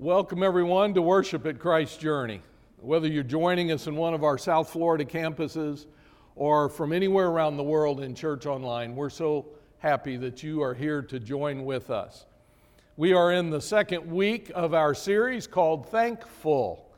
Welcome, 0.00 0.44
everyone, 0.44 0.94
to 0.94 1.02
worship 1.02 1.44
at 1.44 1.58
Christ's 1.58 1.96
Journey. 1.96 2.40
Whether 2.80 3.08
you're 3.08 3.24
joining 3.24 3.72
us 3.72 3.88
in 3.88 3.96
one 3.96 4.14
of 4.14 4.22
our 4.22 4.38
South 4.38 4.70
Florida 4.70 5.04
campuses 5.04 5.86
or 6.36 6.68
from 6.68 6.92
anywhere 6.92 7.26
around 7.26 7.56
the 7.56 7.64
world 7.64 7.98
in 7.98 8.14
Church 8.14 8.46
Online, 8.46 8.94
we're 8.94 9.10
so 9.10 9.46
happy 9.78 10.16
that 10.18 10.40
you 10.40 10.62
are 10.62 10.72
here 10.72 11.02
to 11.02 11.18
join 11.18 11.64
with 11.64 11.90
us. 11.90 12.26
We 12.96 13.12
are 13.12 13.32
in 13.32 13.50
the 13.50 13.60
second 13.60 14.08
week 14.08 14.52
of 14.54 14.72
our 14.72 14.94
series 14.94 15.48
called 15.48 15.88
Thankful. 15.88 16.94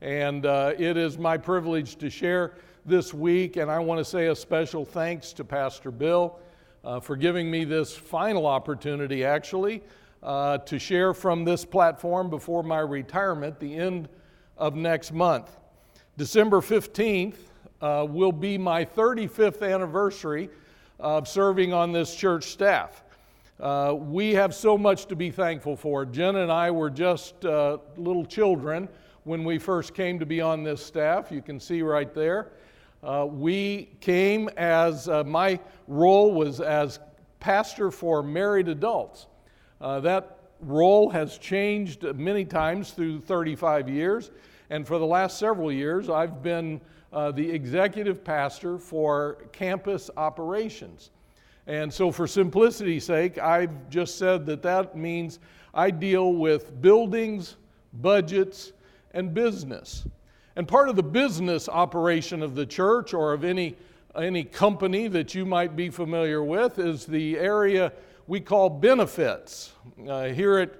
And 0.00 0.46
uh, 0.46 0.74
it 0.78 0.96
is 0.96 1.18
my 1.18 1.36
privilege 1.36 1.96
to 1.96 2.08
share 2.08 2.52
this 2.86 3.12
week, 3.12 3.56
and 3.56 3.68
I 3.68 3.80
want 3.80 3.98
to 3.98 4.04
say 4.04 4.28
a 4.28 4.36
special 4.36 4.84
thanks 4.84 5.32
to 5.32 5.44
Pastor 5.44 5.90
Bill 5.90 6.38
uh, 6.84 7.00
for 7.00 7.16
giving 7.16 7.50
me 7.50 7.64
this 7.64 7.96
final 7.96 8.46
opportunity, 8.46 9.24
actually, 9.24 9.82
uh, 10.24 10.58
to 10.58 10.78
share 10.78 11.12
from 11.12 11.44
this 11.44 11.64
platform 11.64 12.30
before 12.30 12.62
my 12.62 12.80
retirement, 12.80 13.60
the 13.60 13.74
end 13.74 14.08
of 14.56 14.74
next 14.74 15.12
month. 15.12 15.56
December 16.16 16.60
15th 16.60 17.34
uh, 17.82 18.06
will 18.08 18.32
be 18.32 18.56
my 18.56 18.84
35th 18.84 19.62
anniversary 19.62 20.48
of 20.98 21.28
serving 21.28 21.72
on 21.72 21.92
this 21.92 22.14
church 22.14 22.44
staff. 22.44 23.04
Uh, 23.60 23.94
we 23.96 24.32
have 24.32 24.54
so 24.54 24.78
much 24.78 25.06
to 25.06 25.14
be 25.14 25.30
thankful 25.30 25.76
for. 25.76 26.04
Jen 26.06 26.36
and 26.36 26.50
I 26.50 26.70
were 26.70 26.90
just 26.90 27.44
uh, 27.44 27.78
little 27.96 28.24
children 28.24 28.88
when 29.24 29.44
we 29.44 29.58
first 29.58 29.94
came 29.94 30.18
to 30.18 30.26
be 30.26 30.40
on 30.40 30.62
this 30.62 30.84
staff. 30.84 31.30
You 31.30 31.42
can 31.42 31.60
see 31.60 31.82
right 31.82 32.12
there. 32.14 32.52
Uh, 33.02 33.26
we 33.30 33.90
came 34.00 34.48
as 34.56 35.08
uh, 35.08 35.22
my 35.24 35.60
role 35.86 36.32
was 36.32 36.60
as 36.60 36.98
pastor 37.38 37.90
for 37.90 38.22
married 38.22 38.68
adults. 38.68 39.26
Uh, 39.80 40.00
that 40.00 40.38
role 40.60 41.10
has 41.10 41.38
changed 41.38 42.02
many 42.14 42.44
times 42.44 42.92
through 42.92 43.20
35 43.20 43.88
years, 43.88 44.30
and 44.70 44.86
for 44.86 44.98
the 44.98 45.06
last 45.06 45.38
several 45.38 45.70
years, 45.70 46.08
I've 46.08 46.42
been 46.42 46.80
uh, 47.12 47.30
the 47.30 47.48
executive 47.48 48.24
pastor 48.24 48.78
for 48.78 49.38
campus 49.52 50.10
operations. 50.16 51.10
And 51.66 51.92
so, 51.92 52.10
for 52.10 52.26
simplicity's 52.26 53.04
sake, 53.04 53.38
I've 53.38 53.88
just 53.88 54.18
said 54.18 54.44
that 54.46 54.62
that 54.62 54.96
means 54.96 55.38
I 55.72 55.90
deal 55.90 56.34
with 56.34 56.80
buildings, 56.82 57.56
budgets, 57.94 58.72
and 59.12 59.32
business. 59.32 60.06
And 60.56 60.68
part 60.68 60.88
of 60.88 60.96
the 60.96 61.02
business 61.02 61.68
operation 61.68 62.42
of 62.42 62.54
the 62.54 62.66
church 62.66 63.14
or 63.14 63.32
of 63.32 63.44
any, 63.44 63.76
any 64.14 64.44
company 64.44 65.08
that 65.08 65.34
you 65.34 65.46
might 65.46 65.74
be 65.74 65.88
familiar 65.88 66.44
with 66.44 66.78
is 66.78 67.06
the 67.06 67.38
area 67.38 67.92
we 68.26 68.40
call 68.40 68.70
benefits. 68.70 69.72
Uh, 70.08 70.24
here 70.24 70.58
at 70.58 70.74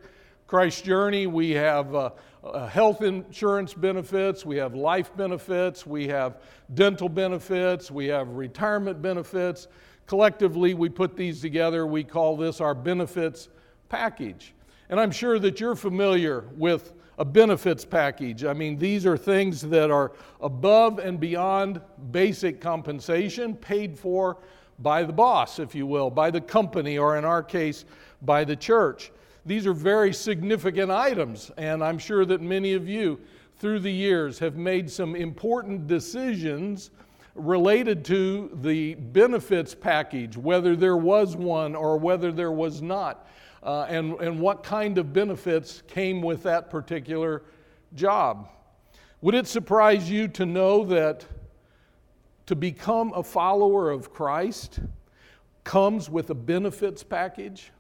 Christ 0.47 0.85
Journey, 0.85 1.27
we 1.27 1.51
have 1.51 1.95
uh, 1.95 2.11
uh, 2.43 2.67
health 2.67 3.03
insurance 3.03 3.75
benefits, 3.75 4.45
we 4.45 4.57
have 4.57 4.75
life 4.75 5.15
benefits, 5.17 5.87
we 5.87 6.09
have 6.09 6.43
dental 6.75 7.09
benefits, 7.09 7.91
we 7.91 8.07
have 8.07 8.29
retirement 8.29 9.01
benefits. 9.01 9.69
Collectively, 10.07 10.75
we 10.75 10.89
put 10.89 11.17
these 11.17 11.41
together. 11.41 11.87
We 11.87 12.05
call 12.05 12.37
this 12.37 12.61
our 12.61 12.75
benefits 12.75 13.49
package. 13.89 14.55
And 14.91 15.01
I'm 15.01 15.11
sure 15.11 15.39
that 15.39 15.61
you're 15.61 15.77
familiar 15.77 16.45
with 16.57 16.93
a 17.19 17.25
benefits 17.25 17.85
package. 17.85 18.45
I 18.45 18.53
mean, 18.53 18.77
these 18.77 19.07
are 19.07 19.17
things 19.17 19.63
that 19.63 19.91
are 19.91 20.13
above 20.41 20.99
and 20.99 21.19
beyond 21.19 21.81
basic 22.11 22.61
compensation 22.61 23.55
paid 23.55 23.99
for 23.99 24.39
by 24.79 25.03
the 25.03 25.13
boss, 25.13 25.59
if 25.59 25.75
you 25.75 25.87
will, 25.87 26.11
by 26.11 26.31
the 26.31 26.41
company, 26.41 26.99
or 26.99 27.17
in 27.17 27.25
our 27.25 27.43
case, 27.43 27.85
by 28.23 28.45
the 28.45 28.57
church. 28.57 29.13
These 29.47 29.67
are 29.67 29.75
very 29.75 30.13
significant 30.13 30.91
items, 30.91 31.51
and 31.57 31.85
I'm 31.85 31.99
sure 31.99 32.25
that 32.25 32.41
many 32.41 32.73
of 32.75 32.89
you 32.89 33.21
through 33.59 33.81
the 33.81 33.93
years 33.93 34.39
have 34.39 34.57
made 34.57 34.91
some 34.91 35.15
important 35.15 35.87
decisions 35.87 36.91
related 37.35 38.05
to 38.07 38.51
the 38.63 38.95
benefits 38.95 39.75
package, 39.75 40.37
whether 40.37 40.77
there 40.77 40.97
was 40.97 41.37
one 41.37 41.75
or 41.75 41.99
whether 41.99 42.33
there 42.33 42.53
was 42.53 42.81
not, 42.81 43.29
uh, 43.63 43.87
and, 43.89 44.15
and 44.21 44.39
what 44.41 44.63
kind 44.63 44.99
of 44.99 45.13
benefits 45.13 45.83
came 45.89 46.23
with 46.23 46.43
that 46.43 46.71
particular 46.71 47.43
job. 47.95 48.49
Would 49.21 49.35
it 49.35 49.47
surprise 49.47 50.11
you 50.11 50.29
to 50.29 50.47
know 50.47 50.85
that 50.85 51.25
to 52.47 52.57
become 52.57 53.13
a 53.15 53.23
follower 53.23 53.91
of 53.91 54.13
Christ 54.13 54.81
comes 55.65 56.11
with 56.11 56.31
a 56.31 56.35
benefits 56.35 57.03
package 57.03 57.71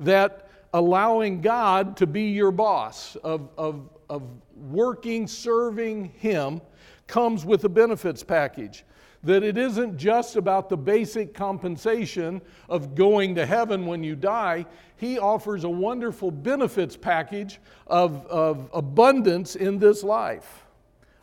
that 0.00 0.48
allowing 0.72 1.40
God 1.40 1.96
to 1.98 2.06
be 2.06 2.30
your 2.30 2.50
boss, 2.50 3.16
of, 3.16 3.48
of, 3.56 3.88
of 4.08 4.22
working, 4.56 5.26
serving 5.26 6.06
Him, 6.18 6.60
comes 7.06 7.44
with 7.44 7.64
a 7.64 7.68
benefits 7.68 8.22
package. 8.22 8.84
That 9.22 9.42
it 9.42 9.56
isn't 9.56 9.96
just 9.96 10.36
about 10.36 10.68
the 10.68 10.76
basic 10.76 11.32
compensation 11.32 12.42
of 12.68 12.94
going 12.94 13.34
to 13.36 13.46
heaven 13.46 13.86
when 13.86 14.02
you 14.02 14.16
die. 14.16 14.66
He 14.96 15.18
offers 15.18 15.64
a 15.64 15.68
wonderful 15.68 16.30
benefits 16.30 16.96
package 16.96 17.58
of, 17.86 18.26
of 18.26 18.68
abundance 18.74 19.56
in 19.56 19.78
this 19.78 20.02
life. 20.02 20.66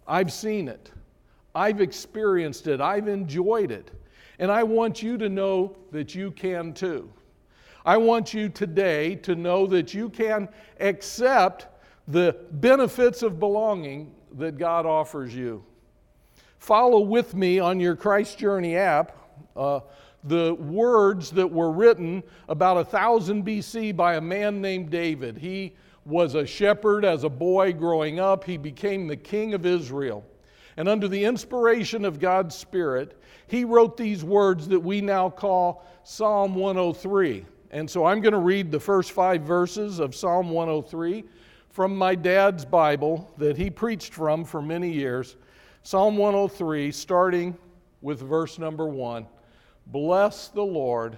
I've 0.07 0.31
seen 0.31 0.67
it. 0.67 0.91
I've 1.53 1.81
experienced 1.81 2.67
it, 2.67 2.81
I've 2.81 3.07
enjoyed 3.07 3.71
it. 3.71 3.91
And 4.39 4.51
I 4.51 4.63
want 4.63 5.03
you 5.03 5.17
to 5.17 5.29
know 5.29 5.75
that 5.91 6.15
you 6.15 6.31
can 6.31 6.73
too. 6.73 7.11
I 7.85 7.97
want 7.97 8.33
you 8.33 8.49
today 8.49 9.15
to 9.15 9.35
know 9.35 9.67
that 9.67 9.93
you 9.93 10.09
can 10.09 10.49
accept 10.79 11.67
the 12.07 12.35
benefits 12.51 13.23
of 13.23 13.39
belonging 13.39 14.13
that 14.37 14.57
God 14.57 14.85
offers 14.85 15.35
you. 15.35 15.63
Follow 16.59 16.99
with 16.99 17.33
me 17.33 17.59
on 17.59 17.79
your 17.79 17.95
Christ 17.95 18.37
Journey 18.37 18.75
app 18.75 19.17
uh, 19.55 19.81
the 20.23 20.53
words 20.55 21.31
that 21.31 21.51
were 21.51 21.71
written 21.71 22.21
about 22.47 22.75
1000 22.75 23.43
BC 23.43 23.95
by 23.95 24.15
a 24.15 24.21
man 24.21 24.61
named 24.61 24.91
David. 24.91 25.37
He 25.37 25.75
was 26.05 26.35
a 26.35 26.45
shepherd 26.45 27.05
as 27.05 27.23
a 27.23 27.29
boy 27.29 27.73
growing 27.73 28.19
up, 28.19 28.43
he 28.43 28.57
became 28.57 29.07
the 29.07 29.17
king 29.17 29.53
of 29.53 29.65
Israel. 29.65 30.25
And 30.77 30.87
under 30.87 31.07
the 31.07 31.23
inspiration 31.23 32.05
of 32.05 32.19
God's 32.19 32.55
Spirit, 32.55 33.19
he 33.47 33.65
wrote 33.65 33.97
these 33.97 34.23
words 34.23 34.67
that 34.69 34.79
we 34.79 35.01
now 35.01 35.29
call 35.29 35.85
Psalm 36.03 36.55
103. 36.55 37.45
And 37.71 37.89
so 37.89 38.05
I'm 38.05 38.21
going 38.21 38.33
to 38.33 38.39
read 38.39 38.71
the 38.71 38.79
first 38.79 39.11
five 39.11 39.41
verses 39.41 39.99
of 39.99 40.15
Psalm 40.15 40.49
103 40.49 41.23
from 41.69 41.95
my 41.95 42.15
dad's 42.15 42.65
Bible 42.65 43.31
that 43.37 43.57
he 43.57 43.69
preached 43.69 44.13
from 44.13 44.43
for 44.43 44.61
many 44.61 44.91
years. 44.91 45.37
Psalm 45.83 46.17
103, 46.17 46.91
starting 46.91 47.57
with 48.01 48.19
verse 48.19 48.59
number 48.59 48.85
one 48.87 49.25
Bless 49.87 50.49
the 50.49 50.63
Lord, 50.63 51.17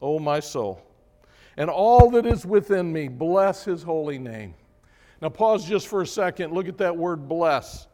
O 0.00 0.18
my 0.18 0.40
soul, 0.40 0.82
and 1.56 1.70
all 1.70 2.10
that 2.10 2.26
is 2.26 2.44
within 2.44 2.92
me, 2.92 3.08
bless 3.08 3.64
his 3.64 3.82
holy 3.82 4.18
name. 4.18 4.54
Now, 5.20 5.28
pause 5.28 5.64
just 5.64 5.86
for 5.86 6.02
a 6.02 6.06
second. 6.06 6.52
Look 6.52 6.68
at 6.68 6.78
that 6.78 6.96
word 6.96 7.28
bless. 7.28 7.86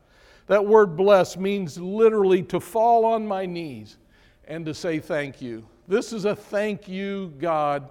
That 0.49 0.67
word 0.67 0.97
bless 0.97 1.37
means 1.37 1.79
literally 1.79 2.43
to 2.45 2.59
fall 2.59 3.05
on 3.05 3.27
my 3.27 3.47
knees 3.47 3.99
and 4.47 4.67
to 4.67 4.75
say 4.75 4.99
thank 4.99 5.41
you. 5.41 5.67
This 5.87 6.13
is 6.13 6.25
a 6.25 6.35
thank 6.35 6.89
you, 6.89 7.33
God 7.39 7.89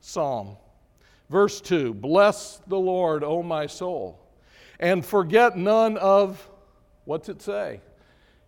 psalm. 0.00 0.56
Verse 1.30 1.60
2 1.60 1.94
Bless 1.94 2.60
the 2.66 2.78
Lord, 2.78 3.22
O 3.22 3.42
my 3.42 3.66
soul, 3.66 4.18
and 4.80 5.04
forget 5.04 5.56
none 5.56 5.98
of, 5.98 6.48
what's 7.04 7.28
it 7.28 7.42
say? 7.42 7.80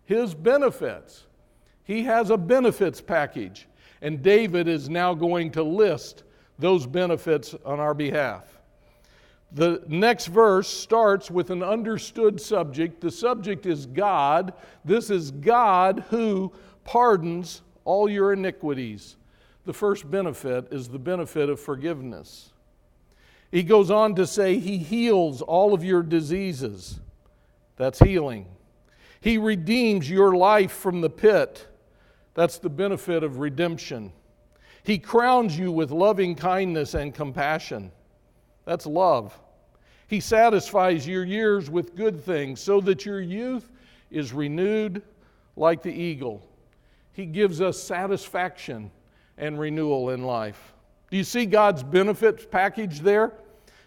His 0.05 0.33
benefits. 0.33 1.25
He 1.83 2.03
has 2.03 2.29
a 2.29 2.37
benefits 2.37 3.01
package, 3.01 3.67
and 4.01 4.23
David 4.23 4.67
is 4.67 4.89
now 4.89 5.13
going 5.13 5.51
to 5.51 5.63
list 5.63 6.23
those 6.57 6.85
benefits 6.87 7.55
on 7.65 7.79
our 7.79 7.93
behalf. 7.93 8.50
The 9.53 9.83
next 9.87 10.27
verse 10.27 10.67
starts 10.67 11.29
with 11.29 11.49
an 11.49 11.61
understood 11.61 12.39
subject. 12.39 13.01
The 13.01 13.11
subject 13.11 13.65
is 13.65 13.85
God. 13.85 14.53
This 14.85 15.09
is 15.09 15.31
God 15.31 16.05
who 16.09 16.53
pardons 16.85 17.61
all 17.83 18.09
your 18.09 18.31
iniquities. 18.31 19.17
The 19.65 19.73
first 19.73 20.09
benefit 20.09 20.67
is 20.71 20.87
the 20.87 20.99
benefit 20.99 21.49
of 21.49 21.59
forgiveness. 21.59 22.53
He 23.51 23.63
goes 23.63 23.91
on 23.91 24.15
to 24.15 24.25
say, 24.25 24.57
He 24.57 24.77
heals 24.77 25.41
all 25.41 25.73
of 25.73 25.83
your 25.83 26.01
diseases. 26.01 26.99
That's 27.75 27.99
healing. 27.99 28.45
He 29.19 29.37
redeems 29.37 30.09
your 30.09 30.35
life 30.35 30.71
from 30.71 31.01
the 31.01 31.09
pit. 31.09 31.67
That's 32.33 32.57
the 32.57 32.69
benefit 32.69 33.23
of 33.23 33.39
redemption. 33.39 34.13
He 34.83 34.97
crowns 34.97 35.59
you 35.59 35.71
with 35.71 35.91
loving 35.91 36.35
kindness 36.35 36.93
and 36.93 37.13
compassion. 37.13 37.91
That's 38.65 38.85
love. 38.85 39.37
He 40.11 40.19
satisfies 40.19 41.07
your 41.07 41.23
years 41.23 41.69
with 41.69 41.95
good 41.95 42.21
things 42.21 42.59
so 42.59 42.81
that 42.81 43.05
your 43.05 43.21
youth 43.21 43.71
is 44.09 44.33
renewed 44.33 45.03
like 45.55 45.81
the 45.81 45.93
eagle. 45.93 46.45
He 47.13 47.25
gives 47.25 47.61
us 47.61 47.81
satisfaction 47.81 48.91
and 49.37 49.57
renewal 49.57 50.09
in 50.09 50.23
life. 50.23 50.73
Do 51.11 51.15
you 51.15 51.23
see 51.23 51.45
God's 51.45 51.81
benefits 51.81 52.45
package 52.45 52.99
there? 52.99 53.31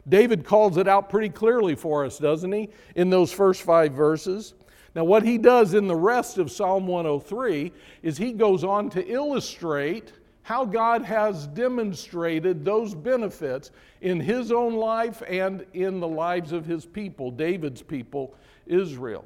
David 0.09 0.47
calls 0.47 0.79
it 0.79 0.88
out 0.88 1.11
pretty 1.11 1.29
clearly 1.29 1.75
for 1.75 2.06
us, 2.06 2.17
doesn't 2.17 2.53
he, 2.53 2.71
in 2.94 3.11
those 3.11 3.31
first 3.31 3.61
five 3.61 3.93
verses? 3.93 4.55
Now, 4.94 5.05
what 5.05 5.25
he 5.25 5.37
does 5.37 5.75
in 5.75 5.87
the 5.87 5.94
rest 5.94 6.38
of 6.38 6.50
Psalm 6.50 6.87
103 6.87 7.71
is 8.03 8.17
he 8.17 8.32
goes 8.32 8.65
on 8.65 8.88
to 8.88 9.06
illustrate 9.06 10.15
how 10.44 10.67
God 10.67 11.02
has 11.02 11.46
demonstrated 11.49 12.67
those 12.67 12.94
benefits 12.94 13.70
in 14.02 14.20
his 14.20 14.52
own 14.52 14.75
life 14.75 15.23
and 15.26 15.64
in 15.73 16.00
the 16.00 16.06
lives 16.08 16.52
of 16.52 16.67
his 16.67 16.85
people, 16.85 17.31
David's 17.31 17.81
people, 17.81 18.35
Israel. 18.67 19.25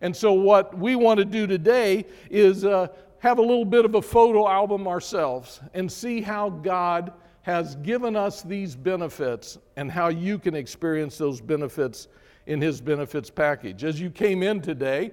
And 0.00 0.16
so, 0.16 0.32
what 0.32 0.76
we 0.76 0.96
want 0.96 1.18
to 1.18 1.26
do 1.26 1.46
today 1.46 2.06
is 2.30 2.64
uh, 2.64 2.88
have 3.18 3.36
a 3.36 3.42
little 3.42 3.66
bit 3.66 3.84
of 3.84 3.94
a 3.94 4.00
photo 4.00 4.48
album 4.48 4.88
ourselves 4.88 5.60
and 5.74 5.90
see 5.92 6.22
how 6.22 6.48
God 6.48 7.12
has 7.42 7.76
given 7.76 8.16
us 8.16 8.40
these 8.40 8.74
benefits 8.74 9.58
and 9.76 9.90
how 9.90 10.08
you 10.08 10.38
can 10.38 10.54
experience 10.54 11.18
those 11.18 11.42
benefits 11.42 12.08
in 12.46 12.58
His 12.58 12.80
benefits 12.80 13.28
package. 13.28 13.84
As 13.84 14.00
you 14.00 14.08
came 14.08 14.42
in 14.42 14.62
today, 14.62 15.10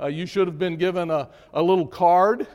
uh, 0.00 0.06
you 0.06 0.26
should 0.26 0.46
have 0.46 0.60
been 0.60 0.76
given 0.76 1.10
a, 1.10 1.28
a 1.54 1.62
little 1.62 1.88
card 1.88 2.46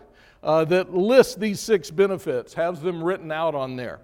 uh, 0.47 0.63
that 0.63 0.95
lists 0.95 1.35
these 1.35 1.59
six 1.59 1.91
benefits, 1.91 2.53
has 2.53 2.79
them 2.81 3.03
written 3.03 3.33
out 3.33 3.53
on 3.53 3.75
there. 3.75 3.99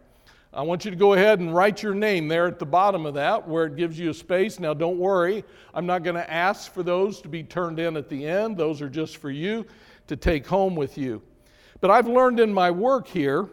I 0.53 0.61
want 0.61 0.83
you 0.83 0.91
to 0.91 0.97
go 0.97 1.13
ahead 1.13 1.39
and 1.39 1.55
write 1.55 1.81
your 1.81 1.95
name 1.95 2.27
there 2.27 2.45
at 2.47 2.59
the 2.59 2.65
bottom 2.65 3.05
of 3.05 3.13
that 3.13 3.47
where 3.47 3.65
it 3.65 3.77
gives 3.77 3.97
you 3.97 4.09
a 4.09 4.13
space. 4.13 4.59
Now, 4.59 4.73
don't 4.73 4.99
worry, 4.99 5.45
I'm 5.73 5.85
not 5.85 6.03
going 6.03 6.17
to 6.17 6.31
ask 6.31 6.71
for 6.71 6.83
those 6.83 7.21
to 7.21 7.29
be 7.29 7.43
turned 7.43 7.79
in 7.79 7.95
at 7.95 8.09
the 8.09 8.27
end. 8.27 8.57
Those 8.57 8.81
are 8.81 8.89
just 8.89 9.17
for 9.17 9.31
you 9.31 9.65
to 10.07 10.17
take 10.17 10.45
home 10.45 10.75
with 10.75 10.97
you. 10.97 11.21
But 11.79 11.91
I've 11.91 12.09
learned 12.09 12.41
in 12.41 12.53
my 12.53 12.69
work 12.69 13.07
here 13.07 13.49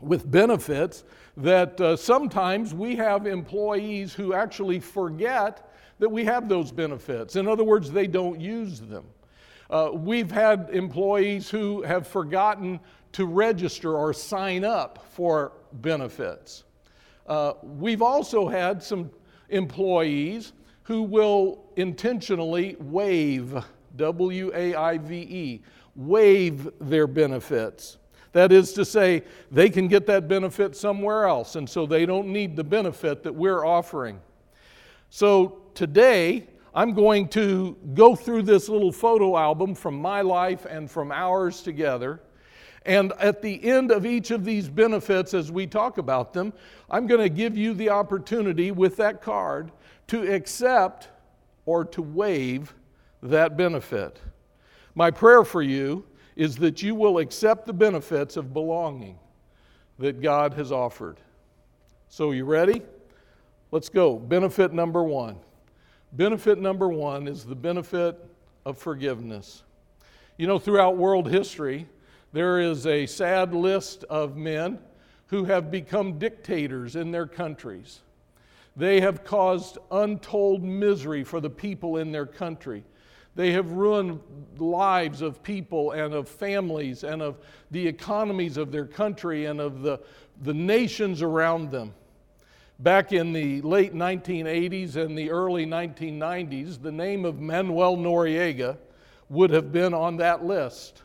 with 0.00 0.28
benefits 0.28 1.04
that 1.36 1.78
uh, 1.78 1.96
sometimes 1.96 2.72
we 2.72 2.96
have 2.96 3.26
employees 3.26 4.14
who 4.14 4.32
actually 4.32 4.80
forget 4.80 5.70
that 5.98 6.08
we 6.08 6.24
have 6.24 6.48
those 6.48 6.72
benefits. 6.72 7.36
In 7.36 7.46
other 7.46 7.64
words, 7.64 7.92
they 7.92 8.06
don't 8.06 8.40
use 8.40 8.80
them. 8.80 9.04
Uh, 9.72 9.90
we've 9.90 10.30
had 10.30 10.68
employees 10.70 11.48
who 11.48 11.80
have 11.80 12.06
forgotten 12.06 12.78
to 13.10 13.24
register 13.24 13.96
or 13.96 14.12
sign 14.12 14.64
up 14.64 15.02
for 15.12 15.52
benefits. 15.72 16.64
Uh, 17.26 17.54
we've 17.62 18.02
also 18.02 18.46
had 18.46 18.82
some 18.82 19.10
employees 19.48 20.52
who 20.82 21.02
will 21.02 21.64
intentionally 21.76 22.76
waive, 22.80 23.64
W 23.96 24.52
A 24.54 24.74
I 24.74 24.98
V 24.98 25.16
E, 25.16 25.62
waive 25.96 26.68
their 26.78 27.06
benefits. 27.06 27.96
That 28.32 28.52
is 28.52 28.74
to 28.74 28.84
say, 28.84 29.22
they 29.50 29.70
can 29.70 29.88
get 29.88 30.06
that 30.06 30.28
benefit 30.28 30.76
somewhere 30.76 31.26
else, 31.26 31.56
and 31.56 31.68
so 31.68 31.86
they 31.86 32.04
don't 32.04 32.28
need 32.28 32.56
the 32.56 32.64
benefit 32.64 33.22
that 33.22 33.34
we're 33.34 33.64
offering. 33.64 34.20
So 35.08 35.62
today, 35.72 36.46
I'm 36.74 36.94
going 36.94 37.28
to 37.28 37.76
go 37.94 38.16
through 38.16 38.42
this 38.42 38.68
little 38.68 38.92
photo 38.92 39.36
album 39.36 39.74
from 39.74 40.00
my 40.00 40.22
life 40.22 40.64
and 40.64 40.90
from 40.90 41.12
ours 41.12 41.62
together. 41.62 42.20
And 42.86 43.12
at 43.20 43.42
the 43.42 43.62
end 43.62 43.90
of 43.90 44.06
each 44.06 44.30
of 44.30 44.44
these 44.44 44.68
benefits, 44.68 45.34
as 45.34 45.52
we 45.52 45.66
talk 45.66 45.98
about 45.98 46.32
them, 46.32 46.52
I'm 46.90 47.06
going 47.06 47.20
to 47.20 47.28
give 47.28 47.56
you 47.56 47.74
the 47.74 47.90
opportunity 47.90 48.70
with 48.70 48.96
that 48.96 49.22
card 49.22 49.70
to 50.08 50.32
accept 50.32 51.08
or 51.66 51.84
to 51.84 52.02
waive 52.02 52.74
that 53.22 53.56
benefit. 53.56 54.20
My 54.94 55.10
prayer 55.10 55.44
for 55.44 55.62
you 55.62 56.04
is 56.36 56.56
that 56.56 56.82
you 56.82 56.94
will 56.94 57.18
accept 57.18 57.66
the 57.66 57.72
benefits 57.72 58.36
of 58.36 58.52
belonging 58.52 59.18
that 59.98 60.20
God 60.20 60.54
has 60.54 60.72
offered. 60.72 61.18
So, 62.08 62.32
you 62.32 62.44
ready? 62.44 62.82
Let's 63.70 63.88
go. 63.88 64.18
Benefit 64.18 64.72
number 64.72 65.04
one. 65.04 65.36
Benefit 66.12 66.58
number 66.58 66.88
one 66.88 67.26
is 67.26 67.44
the 67.44 67.54
benefit 67.54 68.18
of 68.66 68.76
forgiveness. 68.76 69.62
You 70.36 70.46
know, 70.46 70.58
throughout 70.58 70.98
world 70.98 71.30
history, 71.30 71.88
there 72.32 72.60
is 72.60 72.86
a 72.86 73.06
sad 73.06 73.54
list 73.54 74.04
of 74.04 74.36
men 74.36 74.78
who 75.28 75.44
have 75.44 75.70
become 75.70 76.18
dictators 76.18 76.96
in 76.96 77.12
their 77.12 77.26
countries. 77.26 78.00
They 78.76 79.00
have 79.00 79.24
caused 79.24 79.78
untold 79.90 80.62
misery 80.62 81.24
for 81.24 81.40
the 81.40 81.50
people 81.50 81.96
in 81.96 82.12
their 82.12 82.26
country. 82.26 82.84
They 83.34 83.52
have 83.52 83.72
ruined 83.72 84.20
lives 84.58 85.22
of 85.22 85.42
people 85.42 85.92
and 85.92 86.12
of 86.12 86.28
families 86.28 87.04
and 87.04 87.22
of 87.22 87.38
the 87.70 87.86
economies 87.86 88.58
of 88.58 88.70
their 88.70 88.84
country 88.84 89.46
and 89.46 89.60
of 89.60 89.80
the, 89.80 90.00
the 90.42 90.52
nations 90.52 91.22
around 91.22 91.70
them. 91.70 91.94
Back 92.82 93.12
in 93.12 93.32
the 93.32 93.60
late 93.60 93.94
1980s 93.94 94.96
and 94.96 95.16
the 95.16 95.30
early 95.30 95.64
1990s, 95.64 96.82
the 96.82 96.90
name 96.90 97.24
of 97.24 97.38
Manuel 97.38 97.96
Noriega 97.96 98.76
would 99.28 99.50
have 99.50 99.70
been 99.70 99.94
on 99.94 100.16
that 100.16 100.44
list. 100.44 101.02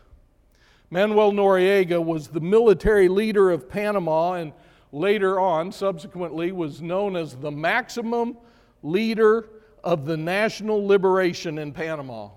Manuel 0.90 1.32
Noriega 1.32 2.04
was 2.04 2.30
the 2.30 2.40
military 2.40 3.08
leader 3.08 3.52
of 3.52 3.70
Panama 3.70 4.34
and 4.34 4.54
later 4.92 5.40
on, 5.40 5.72
subsequently, 5.72 6.52
was 6.52 6.82
known 6.82 7.16
as 7.16 7.36
the 7.36 7.52
maximum 7.52 8.38
leader 8.82 9.48
of 9.84 10.06
the 10.06 10.18
national 10.18 10.84
liberation 10.84 11.60
in 11.60 11.72
Panama. 11.72 12.30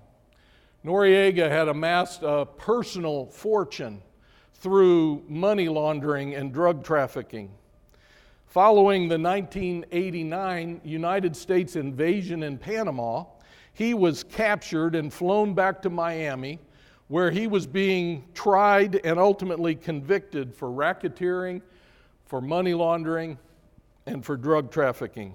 Noriega 0.85 1.49
had 1.49 1.67
amassed 1.67 2.21
a 2.21 2.45
personal 2.45 3.25
fortune 3.25 4.03
through 4.53 5.23
money 5.27 5.67
laundering 5.67 6.35
and 6.35 6.53
drug 6.53 6.83
trafficking. 6.83 7.49
Following 8.51 9.07
the 9.07 9.17
1989 9.17 10.81
United 10.83 11.37
States 11.37 11.77
invasion 11.77 12.43
in 12.43 12.57
Panama, 12.57 13.23
he 13.71 13.93
was 13.93 14.25
captured 14.25 14.93
and 14.93 15.13
flown 15.13 15.53
back 15.53 15.81
to 15.83 15.89
Miami, 15.89 16.59
where 17.07 17.31
he 17.31 17.47
was 17.47 17.65
being 17.65 18.25
tried 18.33 18.99
and 19.05 19.17
ultimately 19.17 19.73
convicted 19.73 20.53
for 20.53 20.67
racketeering, 20.67 21.61
for 22.25 22.41
money 22.41 22.73
laundering, 22.73 23.37
and 24.05 24.25
for 24.25 24.35
drug 24.35 24.69
trafficking. 24.69 25.33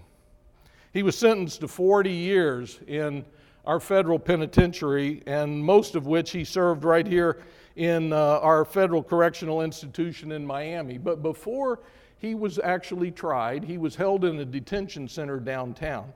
He 0.92 1.02
was 1.02 1.16
sentenced 1.16 1.62
to 1.62 1.68
40 1.68 2.12
years 2.12 2.80
in 2.86 3.24
our 3.64 3.80
federal 3.80 4.18
penitentiary, 4.18 5.22
and 5.26 5.64
most 5.64 5.94
of 5.94 6.06
which 6.06 6.32
he 6.32 6.44
served 6.44 6.84
right 6.84 7.06
here 7.06 7.42
in 7.76 8.12
uh, 8.12 8.40
our 8.42 8.66
federal 8.66 9.02
correctional 9.02 9.62
institution 9.62 10.32
in 10.32 10.44
Miami. 10.44 10.98
But 10.98 11.22
before 11.22 11.80
he 12.18 12.34
was 12.34 12.58
actually 12.58 13.10
tried, 13.10 13.64
he 13.64 13.78
was 13.78 13.94
held 13.94 14.24
in 14.24 14.38
a 14.40 14.44
detention 14.44 15.08
center 15.08 15.38
downtown. 15.38 16.12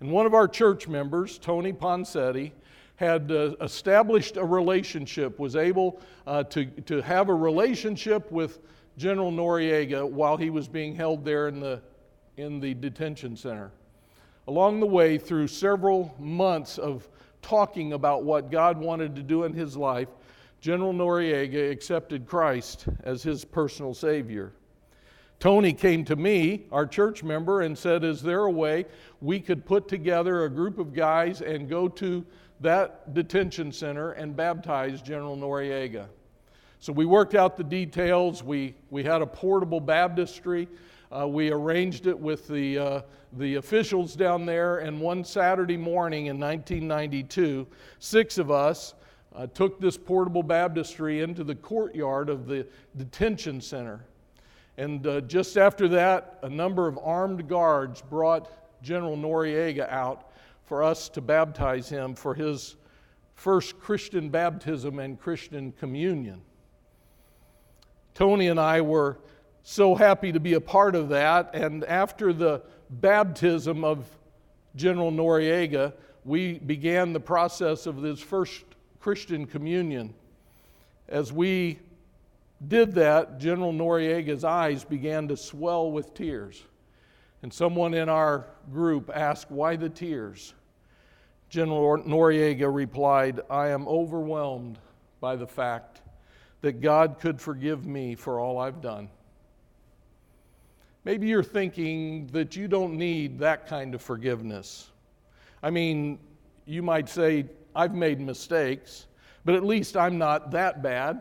And 0.00 0.10
one 0.10 0.26
of 0.26 0.34
our 0.34 0.48
church 0.48 0.88
members, 0.88 1.38
Tony 1.38 1.72
Ponsetti, 1.72 2.52
had 2.96 3.30
uh, 3.30 3.54
established 3.60 4.36
a 4.36 4.44
relationship, 4.44 5.38
was 5.38 5.54
able 5.54 6.00
uh, 6.26 6.42
to, 6.44 6.64
to 6.64 7.00
have 7.02 7.28
a 7.28 7.34
relationship 7.34 8.30
with 8.32 8.60
General 8.96 9.30
Noriega 9.30 10.08
while 10.08 10.36
he 10.36 10.50
was 10.50 10.66
being 10.66 10.94
held 10.94 11.24
there 11.24 11.48
in 11.48 11.60
the, 11.60 11.80
in 12.36 12.58
the 12.60 12.74
detention 12.74 13.36
center. 13.36 13.70
Along 14.48 14.80
the 14.80 14.86
way, 14.86 15.18
through 15.18 15.48
several 15.48 16.14
months 16.18 16.78
of 16.78 17.08
talking 17.42 17.92
about 17.92 18.24
what 18.24 18.50
God 18.50 18.78
wanted 18.78 19.14
to 19.16 19.22
do 19.22 19.44
in 19.44 19.52
his 19.52 19.76
life, 19.76 20.08
General 20.60 20.94
Noriega 20.94 21.70
accepted 21.70 22.26
Christ 22.26 22.86
as 23.04 23.22
his 23.22 23.44
personal 23.44 23.92
Savior. 23.92 24.52
Tony 25.38 25.72
came 25.72 26.04
to 26.06 26.16
me, 26.16 26.64
our 26.72 26.86
church 26.86 27.22
member, 27.22 27.60
and 27.60 27.76
said, 27.76 28.04
Is 28.04 28.22
there 28.22 28.44
a 28.44 28.50
way 28.50 28.86
we 29.20 29.38
could 29.38 29.66
put 29.66 29.86
together 29.86 30.44
a 30.44 30.50
group 30.50 30.78
of 30.78 30.94
guys 30.94 31.42
and 31.42 31.68
go 31.68 31.88
to 31.88 32.24
that 32.60 33.12
detention 33.12 33.70
center 33.70 34.12
and 34.12 34.34
baptize 34.34 35.02
General 35.02 35.36
Noriega? 35.36 36.06
So 36.80 36.92
we 36.92 37.04
worked 37.04 37.34
out 37.34 37.56
the 37.56 37.64
details. 37.64 38.42
We, 38.42 38.74
we 38.90 39.02
had 39.02 39.20
a 39.20 39.26
portable 39.26 39.80
baptistry. 39.80 40.68
Uh, 41.10 41.28
we 41.28 41.50
arranged 41.50 42.06
it 42.06 42.18
with 42.18 42.48
the, 42.48 42.78
uh, 42.78 43.00
the 43.34 43.56
officials 43.56 44.16
down 44.16 44.46
there, 44.46 44.78
and 44.78 45.00
one 45.00 45.22
Saturday 45.22 45.76
morning 45.76 46.26
in 46.26 46.40
1992, 46.40 47.66
six 47.98 48.38
of 48.38 48.50
us 48.50 48.94
uh, 49.34 49.46
took 49.48 49.80
this 49.80 49.96
portable 49.96 50.42
baptistry 50.42 51.20
into 51.20 51.44
the 51.44 51.54
courtyard 51.54 52.28
of 52.28 52.46
the 52.46 52.66
detention 52.96 53.60
center. 53.60 54.04
And 54.78 55.06
uh, 55.06 55.20
just 55.22 55.56
after 55.56 55.88
that, 55.88 56.38
a 56.42 56.48
number 56.48 56.86
of 56.86 56.98
armed 57.02 57.48
guards 57.48 58.02
brought 58.02 58.50
General 58.82 59.16
Noriega 59.16 59.88
out 59.90 60.30
for 60.64 60.82
us 60.82 61.08
to 61.10 61.20
baptize 61.20 61.88
him 61.88 62.14
for 62.14 62.34
his 62.34 62.76
first 63.34 63.78
Christian 63.78 64.28
baptism 64.28 64.98
and 64.98 65.18
Christian 65.18 65.72
communion. 65.72 66.42
Tony 68.14 68.48
and 68.48 68.58
I 68.58 68.80
were 68.80 69.18
so 69.62 69.94
happy 69.94 70.32
to 70.32 70.40
be 70.40 70.54
a 70.54 70.60
part 70.60 70.94
of 70.94 71.08
that. 71.10 71.50
And 71.54 71.84
after 71.84 72.32
the 72.32 72.62
baptism 72.88 73.84
of 73.84 74.06
General 74.74 75.10
Noriega, 75.10 75.92
we 76.24 76.58
began 76.58 77.12
the 77.12 77.20
process 77.20 77.86
of 77.86 78.00
this 78.00 78.20
first 78.20 78.64
Christian 79.00 79.46
communion. 79.46 80.14
As 81.08 81.32
we 81.32 81.78
did 82.68 82.94
that, 82.94 83.38
General 83.38 83.72
Noriega's 83.72 84.44
eyes 84.44 84.84
began 84.84 85.28
to 85.28 85.36
swell 85.36 85.90
with 85.90 86.14
tears. 86.14 86.62
And 87.42 87.52
someone 87.52 87.94
in 87.94 88.08
our 88.08 88.46
group 88.72 89.10
asked, 89.14 89.50
Why 89.50 89.76
the 89.76 89.88
tears? 89.88 90.54
General 91.48 91.98
Noriega 91.98 92.72
replied, 92.72 93.40
I 93.48 93.68
am 93.68 93.86
overwhelmed 93.86 94.78
by 95.20 95.36
the 95.36 95.46
fact 95.46 96.02
that 96.60 96.80
God 96.80 97.18
could 97.20 97.40
forgive 97.40 97.86
me 97.86 98.14
for 98.14 98.40
all 98.40 98.58
I've 98.58 98.80
done. 98.80 99.08
Maybe 101.04 101.28
you're 101.28 101.44
thinking 101.44 102.26
that 102.28 102.56
you 102.56 102.66
don't 102.66 102.94
need 102.94 103.38
that 103.38 103.68
kind 103.68 103.94
of 103.94 104.02
forgiveness. 104.02 104.90
I 105.62 105.70
mean, 105.70 106.18
you 106.64 106.82
might 106.82 107.08
say, 107.08 107.46
I've 107.76 107.94
made 107.94 108.20
mistakes, 108.20 109.06
but 109.44 109.54
at 109.54 109.64
least 109.64 109.96
I'm 109.96 110.18
not 110.18 110.50
that 110.50 110.82
bad. 110.82 111.20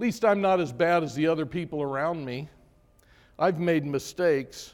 Least 0.00 0.24
I'm 0.24 0.40
not 0.40 0.60
as 0.60 0.72
bad 0.72 1.02
as 1.02 1.14
the 1.14 1.26
other 1.26 1.44
people 1.44 1.82
around 1.82 2.24
me. 2.24 2.48
I've 3.38 3.60
made 3.60 3.84
mistakes. 3.84 4.72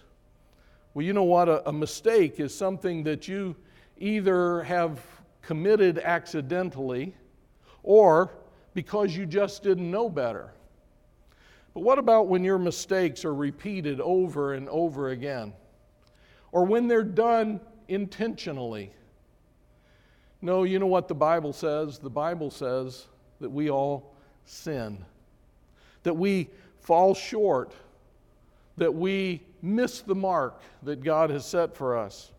Well, 0.95 1.05
you 1.05 1.13
know 1.13 1.25
what? 1.25 1.49
A, 1.49 1.69
a 1.69 1.73
mistake 1.73 2.39
is 2.39 2.55
something 2.55 3.03
that 3.03 3.27
you 3.27 3.57
either 3.99 4.63
have 4.63 5.01
committed 5.43 5.99
accidentally 5.99 7.13
or 7.83 8.35
because 8.73 9.17
you 9.17 9.27
just 9.27 9.65
didn't 9.65 9.91
know 9.91 10.09
better. 10.09 10.53
But 11.75 11.81
what 11.81 11.99
about 11.99 12.29
when 12.29 12.45
your 12.45 12.59
mistakes 12.59 13.25
are 13.25 13.35
repeated 13.35 14.01
over 14.01 14.55
and 14.55 14.69
over 14.69 15.09
again? 15.09 15.55
Or 16.53 16.65
when 16.65 16.87
they're 16.87 17.03
done 17.03 17.59
intentionally? 17.89 18.93
No, 20.41 20.63
you 20.63 20.79
know 20.79 20.87
what 20.87 21.09
the 21.09 21.17
Bible 21.17 21.53
says? 21.53 21.99
The 21.99 22.09
Bible 22.09 22.53
says 22.53 23.07
that 23.41 23.51
we 23.51 23.71
all 23.71 24.15
sin, 24.45 25.05
that 26.07 26.15
we 26.15 26.49
fall 26.79 27.15
short, 27.15 27.73
that 28.77 28.95
we 28.95 29.43
miss 29.61 30.03
the 30.03 30.15
mark 30.15 30.63
that 30.85 31.03
God 31.03 31.31
has 31.31 31.45
set 31.45 31.77
for 31.77 31.99
us, 31.99 32.31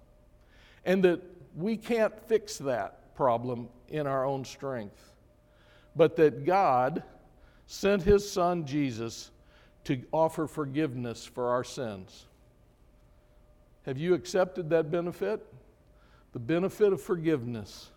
and 0.86 1.04
that 1.04 1.22
we 1.54 1.76
can't 1.76 2.18
fix 2.30 2.58
that 2.60 3.14
problem 3.14 3.68
in 3.90 4.08
our 4.08 4.24
own 4.24 4.46
strength, 4.46 5.12
but 5.98 6.16
that 6.16 6.46
God 6.46 7.04
sent 7.66 8.04
his 8.04 8.32
son 8.32 8.66
Jesus 8.66 9.32
to 9.84 10.02
offer 10.14 10.48
forgiveness 10.48 11.26
for 11.26 11.50
our 11.50 11.66
sins. 11.66 12.26
Have 13.86 13.98
you 13.98 14.14
accepted 14.14 14.70
that 14.70 14.90
benefit? 14.90 15.46
The 16.32 16.40
benefit 16.40 16.94
of 16.94 17.02
forgiveness? 17.02 17.90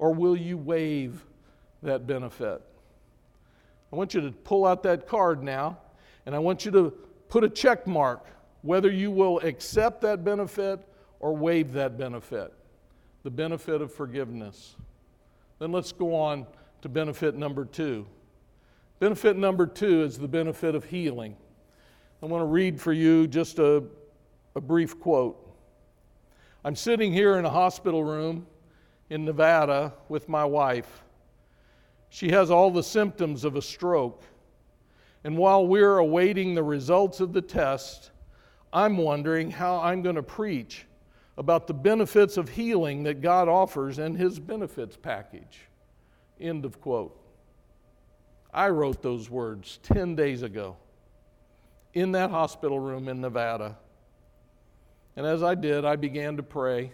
Or 0.00 0.12
will 0.12 0.36
you 0.36 0.58
waive 0.58 1.24
that 1.84 2.08
benefit? 2.08 2.62
I 3.92 3.96
want 3.96 4.14
you 4.14 4.20
to 4.22 4.30
pull 4.30 4.66
out 4.66 4.82
that 4.82 5.06
card 5.06 5.42
now, 5.42 5.78
and 6.26 6.34
I 6.34 6.38
want 6.38 6.64
you 6.64 6.70
to 6.72 6.90
put 7.28 7.44
a 7.44 7.48
check 7.48 7.86
mark 7.86 8.26
whether 8.62 8.90
you 8.90 9.12
will 9.12 9.38
accept 9.40 10.00
that 10.00 10.24
benefit 10.24 10.80
or 11.20 11.36
waive 11.36 11.72
that 11.72 11.96
benefit 11.96 12.52
the 13.22 13.30
benefit 13.30 13.82
of 13.82 13.92
forgiveness. 13.92 14.76
Then 15.58 15.72
let's 15.72 15.90
go 15.90 16.14
on 16.14 16.46
to 16.82 16.88
benefit 16.88 17.34
number 17.34 17.64
two. 17.64 18.06
Benefit 19.00 19.36
number 19.36 19.66
two 19.66 20.04
is 20.04 20.16
the 20.16 20.28
benefit 20.28 20.76
of 20.76 20.84
healing. 20.84 21.36
I 22.22 22.26
want 22.26 22.42
to 22.42 22.46
read 22.46 22.80
for 22.80 22.92
you 22.92 23.26
just 23.26 23.58
a, 23.58 23.82
a 24.54 24.60
brief 24.60 25.00
quote. 25.00 25.36
I'm 26.64 26.76
sitting 26.76 27.12
here 27.12 27.36
in 27.36 27.44
a 27.44 27.50
hospital 27.50 28.04
room 28.04 28.46
in 29.10 29.24
Nevada 29.24 29.92
with 30.08 30.28
my 30.28 30.44
wife. 30.44 31.02
She 32.16 32.30
has 32.30 32.50
all 32.50 32.70
the 32.70 32.82
symptoms 32.82 33.44
of 33.44 33.56
a 33.56 33.60
stroke. 33.60 34.22
And 35.22 35.36
while 35.36 35.66
we're 35.66 35.98
awaiting 35.98 36.54
the 36.54 36.62
results 36.62 37.20
of 37.20 37.34
the 37.34 37.42
test, 37.42 38.10
I'm 38.72 38.96
wondering 38.96 39.50
how 39.50 39.80
I'm 39.80 40.00
going 40.00 40.16
to 40.16 40.22
preach 40.22 40.86
about 41.36 41.66
the 41.66 41.74
benefits 41.74 42.38
of 42.38 42.48
healing 42.48 43.02
that 43.02 43.20
God 43.20 43.50
offers 43.50 43.98
in 43.98 44.14
His 44.14 44.38
benefits 44.38 44.96
package. 44.96 45.60
End 46.40 46.64
of 46.64 46.80
quote. 46.80 47.20
I 48.50 48.70
wrote 48.70 49.02
those 49.02 49.28
words 49.28 49.78
10 49.82 50.16
days 50.16 50.42
ago 50.42 50.78
in 51.92 52.12
that 52.12 52.30
hospital 52.30 52.80
room 52.80 53.08
in 53.08 53.20
Nevada. 53.20 53.76
And 55.16 55.26
as 55.26 55.42
I 55.42 55.54
did, 55.54 55.84
I 55.84 55.96
began 55.96 56.38
to 56.38 56.42
pray. 56.42 56.92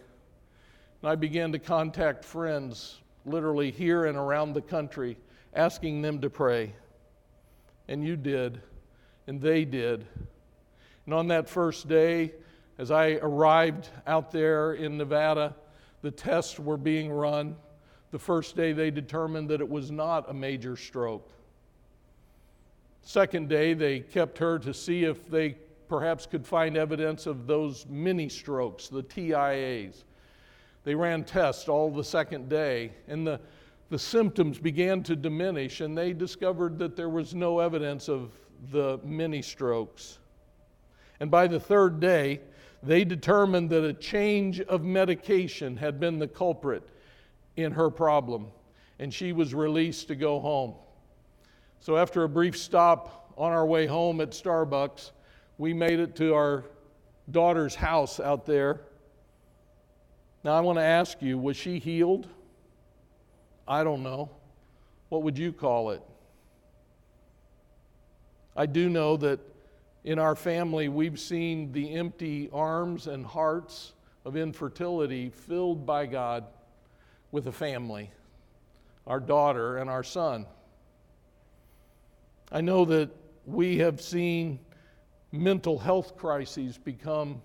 And 1.01 1.09
I 1.09 1.15
began 1.15 1.53
to 1.53 1.61
contact 1.61 2.25
friends, 2.25 3.03
literally 3.25 3.71
here 3.71 4.07
and 4.07 4.17
around 4.17 4.53
the 4.53 4.63
country, 4.63 5.17
asking 5.55 6.03
them 6.03 6.21
to 6.21 6.31
pray. 6.31 6.73
And 7.89 8.05
you 8.05 8.17
did, 8.17 8.61
and 9.27 9.41
they 9.41 9.65
did. 9.65 10.07
And 11.07 11.15
on 11.15 11.29
that 11.29 11.49
first 11.49 11.89
day, 11.89 12.33
as 12.79 12.91
I 12.91 13.13
arrived 13.23 13.89
out 14.07 14.31
there 14.31 14.75
in 14.75 14.97
Nevada, 14.97 15.55
the 16.01 16.11
tests 16.11 16.59
were 16.59 16.77
being 16.77 17.11
run. 17.11 17.57
The 18.11 18.19
first 18.19 18.57
day, 18.57 18.73
they 18.73 18.91
determined 18.91 19.49
that 19.51 19.61
it 19.61 19.69
was 19.69 19.91
not 19.91 20.29
a 20.29 20.35
major 20.35 20.77
stroke. 20.77 21.31
Second 23.03 23.49
day, 23.49 23.75
they 23.75 24.01
kept 24.01 24.39
her 24.39 24.59
to 24.61 24.73
see 24.73 25.05
if 25.05 25.29
they 25.29 25.57
perhaps 25.89 26.25
could 26.25 26.47
find 26.47 26.77
evidence 26.77 27.27
of 27.27 27.47
those 27.47 27.87
mini 27.87 28.29
strokes, 28.29 28.89
the 28.89 29.03
TIAs. 29.03 30.05
They 30.85 30.95
ran 30.95 31.25
tests 31.25 31.69
all 31.69 31.91
the 31.91 32.05
second 32.05 32.49
day, 32.49 32.93
and 33.07 33.27
the, 33.27 33.41
the 33.91 33.99
symptoms 33.99 34.59
began 34.59 35.03
to 35.05 35.15
diminish, 35.15 35.81
and 35.81 35.97
they 35.97 36.13
discovered 36.13 36.79
that 36.79 36.97
there 36.97 37.09
was 37.09 37.35
no 37.35 37.61
evidence 37.61 38.09
of 38.09 38.33
the 38.71 38.99
mini 39.05 39.43
strokes. 39.43 40.19
And 41.21 41.31
by 41.31 41.47
the 41.47 41.61
third 41.61 42.01
day, 42.01 42.41
they 42.83 43.05
determined 43.05 43.71
that 43.71 43.85
a 43.85 43.93
change 43.93 44.61
of 44.61 44.83
medication 44.83 45.77
had 45.77 46.01
been 46.01 46.19
the 46.19 46.27
culprit 46.27 46.83
in 47.57 47.71
her 47.73 47.91
problem, 47.91 48.49
and 48.99 49.15
she 49.15 49.33
was 49.33 49.55
released 49.55 50.09
to 50.09 50.17
go 50.17 50.41
home. 50.41 50.75
So, 51.79 51.97
after 51.97 52.25
a 52.25 52.29
brief 52.29 52.57
stop 52.57 53.33
on 53.37 53.53
our 53.53 53.67
way 53.67 53.87
home 53.87 54.21
at 54.21 54.31
Starbucks, 54.31 55.13
we 55.59 55.73
made 55.73 56.01
it 56.01 56.17
to 56.17 56.35
our 56.35 56.65
daughter's 57.31 57.75
house 57.75 58.19
out 58.19 58.47
there. 58.47 58.81
Now, 60.45 60.55
I 60.55 60.61
want 60.61 60.79
to 60.79 60.85
ask 60.85 61.23
you 61.23 61.39
was 61.39 61.57
she 61.57 61.79
healed? 61.79 62.29
I 63.67 63.85
don't 63.85 64.03
know. 64.03 64.31
What 65.09 65.23
would 65.23 65.39
you 65.39 65.53
call 65.53 65.91
it? 65.91 66.03
I 68.57 68.67
do 68.67 68.89
know 68.89 69.17
that 69.19 69.41
in 70.05 70.19
our 70.19 70.35
family, 70.35 70.89
we've 70.89 71.19
seen 71.19 71.73
the 71.73 71.95
empty 71.95 72.51
arms 72.53 73.07
and 73.07 73.25
hearts 73.25 73.93
of 74.25 74.37
infertility 74.37 75.31
filled 75.31 75.87
by 75.87 76.07
God 76.07 76.45
with 77.31 77.47
a 77.47 77.53
family, 77.53 78.11
our 79.07 79.21
daughter 79.21 79.79
and 79.79 79.89
our 79.89 80.03
son. 80.03 80.47
I 82.51 82.61
know 82.61 82.85
that 82.87 83.11
we 83.47 83.79
have 83.79 84.01
seen 84.01 84.59
mental 85.31 85.79
health 85.79 86.17
crises 86.17 86.77
become 86.79 87.41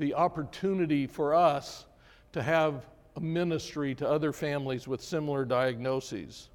the 0.00 0.14
opportunity 0.14 1.06
for 1.06 1.34
us 1.34 1.84
to 2.32 2.42
have 2.42 2.86
a 3.16 3.20
ministry 3.20 3.94
to 3.94 4.08
other 4.08 4.32
families 4.32 4.88
with 4.88 5.02
similar 5.02 5.44
diagnoses. 5.44 6.48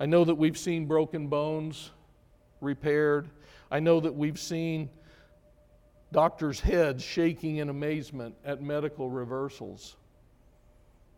I 0.00 0.06
know 0.06 0.24
that 0.24 0.34
we've 0.34 0.56
seen 0.56 0.86
broken 0.86 1.28
bones 1.28 1.90
repaired. 2.62 3.28
I 3.70 3.78
know 3.78 4.00
that 4.00 4.14
we've 4.14 4.38
seen 4.38 4.88
doctors' 6.12 6.60
heads 6.60 7.04
shaking 7.04 7.58
in 7.58 7.68
amazement 7.68 8.34
at 8.42 8.62
medical 8.62 9.10
reversals. 9.10 9.96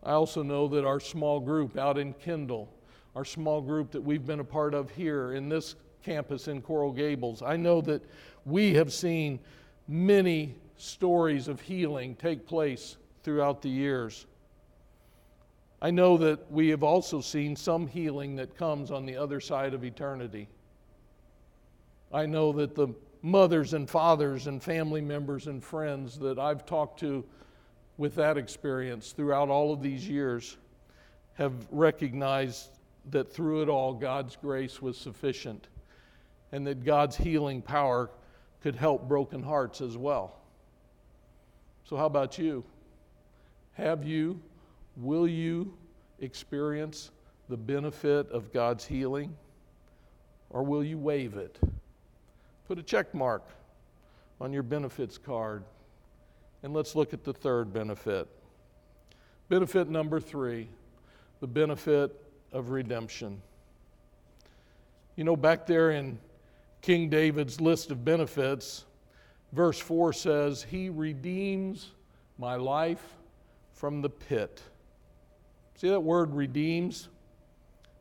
I 0.03 0.11
also 0.11 0.43
know 0.43 0.67
that 0.67 0.83
our 0.83 0.99
small 0.99 1.39
group 1.39 1.77
out 1.77 1.97
in 1.97 2.13
Kendall, 2.13 2.69
our 3.15 3.25
small 3.25 3.61
group 3.61 3.91
that 3.91 4.01
we've 4.01 4.25
been 4.25 4.41
a 4.41 4.45
part 4.45 4.73
of 4.73 4.91
here 4.91 5.33
in 5.33 5.47
this 5.47 5.75
campus 6.03 6.49
in 6.49 6.61
Coral 6.61 6.91
Gables, 6.91 7.41
I 7.41 7.55
know 7.55 7.79
that 7.81 8.03
we 8.45 8.73
have 8.73 8.91
seen 8.91 9.39
many 9.87 10.55
stories 10.77 11.47
of 11.47 11.61
healing 11.61 12.15
take 12.15 12.45
place 12.45 12.97
throughout 13.23 13.61
the 13.61 13.69
years. 13.69 14.25
I 15.81 15.91
know 15.91 16.17
that 16.17 16.51
we 16.51 16.69
have 16.69 16.83
also 16.83 17.21
seen 17.21 17.55
some 17.55 17.87
healing 17.87 18.35
that 18.37 18.57
comes 18.57 18.91
on 18.91 19.05
the 19.05 19.17
other 19.17 19.39
side 19.39 19.73
of 19.73 19.83
eternity. 19.83 20.47
I 22.11 22.25
know 22.25 22.51
that 22.53 22.75
the 22.75 22.89
mothers 23.21 23.73
and 23.73 23.89
fathers 23.89 24.47
and 24.47 24.61
family 24.61 25.01
members 25.01 25.47
and 25.47 25.63
friends 25.63 26.17
that 26.19 26.39
I've 26.39 26.65
talked 26.65 26.99
to 27.01 27.25
with 27.97 28.15
that 28.15 28.37
experience 28.37 29.11
throughout 29.11 29.49
all 29.49 29.73
of 29.73 29.81
these 29.81 30.07
years 30.07 30.57
have 31.33 31.53
recognized 31.71 32.69
that 33.11 33.31
through 33.31 33.61
it 33.61 33.69
all, 33.69 33.93
God's 33.93 34.35
grace 34.35 34.81
was 34.81 34.97
sufficient 34.97 35.67
and 36.51 36.65
that 36.67 36.83
God's 36.83 37.15
healing 37.15 37.61
power 37.61 38.09
could 38.61 38.75
help 38.75 39.07
broken 39.07 39.43
hearts 39.43 39.81
as 39.81 39.97
well. 39.97 40.39
So, 41.87 41.95
how 41.95 42.07
about 42.07 42.37
you? 42.37 42.63
Have 43.73 44.03
you, 44.03 44.41
will 44.97 45.27
you 45.27 45.77
experience 46.19 47.11
the 47.47 47.57
benefit 47.57 48.29
of 48.31 48.51
God's 48.51 48.85
healing? 48.85 49.35
Or 50.49 50.63
will 50.63 50.83
you 50.83 50.97
waive 50.97 51.35
it? 51.35 51.59
Put 52.67 52.79
a 52.79 52.83
check 52.83 53.13
mark 53.13 53.43
on 54.41 54.51
your 54.51 54.63
benefits 54.63 55.17
card. 55.17 55.63
And 56.63 56.73
let's 56.73 56.95
look 56.95 57.13
at 57.13 57.23
the 57.23 57.33
third 57.33 57.71
benefit. 57.71 58.27
Benefit 59.49 59.89
number 59.89 60.19
three 60.19 60.69
the 61.41 61.47
benefit 61.47 62.11
of 62.51 62.69
redemption. 62.69 63.41
You 65.15 65.25
know, 65.25 65.35
back 65.35 65.67
there 65.67 65.91
in 65.91 66.17
King 66.81 67.09
David's 67.09 67.59
list 67.61 67.91
of 67.91 68.03
benefits, 68.03 68.85
verse 69.53 69.79
4 69.79 70.13
says, 70.13 70.63
He 70.63 70.89
redeems 70.89 71.91
my 72.37 72.55
life 72.55 73.15
from 73.73 74.01
the 74.01 74.09
pit. 74.09 74.61
See 75.75 75.89
that 75.89 75.99
word 75.99 76.33
redeems? 76.33 77.09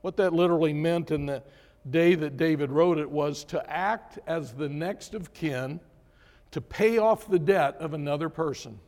What 0.02 0.16
that 0.18 0.32
literally 0.32 0.72
meant 0.72 1.10
in 1.10 1.26
the 1.26 1.42
day 1.90 2.14
that 2.14 2.36
David 2.36 2.70
wrote 2.70 2.98
it 2.98 3.10
was 3.10 3.44
to 3.44 3.70
act 3.70 4.18
as 4.26 4.52
the 4.52 4.68
next 4.68 5.14
of 5.14 5.32
kin 5.34 5.80
to 6.50 6.60
pay 6.60 6.98
off 6.98 7.28
the 7.28 7.38
debt 7.38 7.76
of 7.80 7.94
another 7.94 8.28
person. 8.28 8.78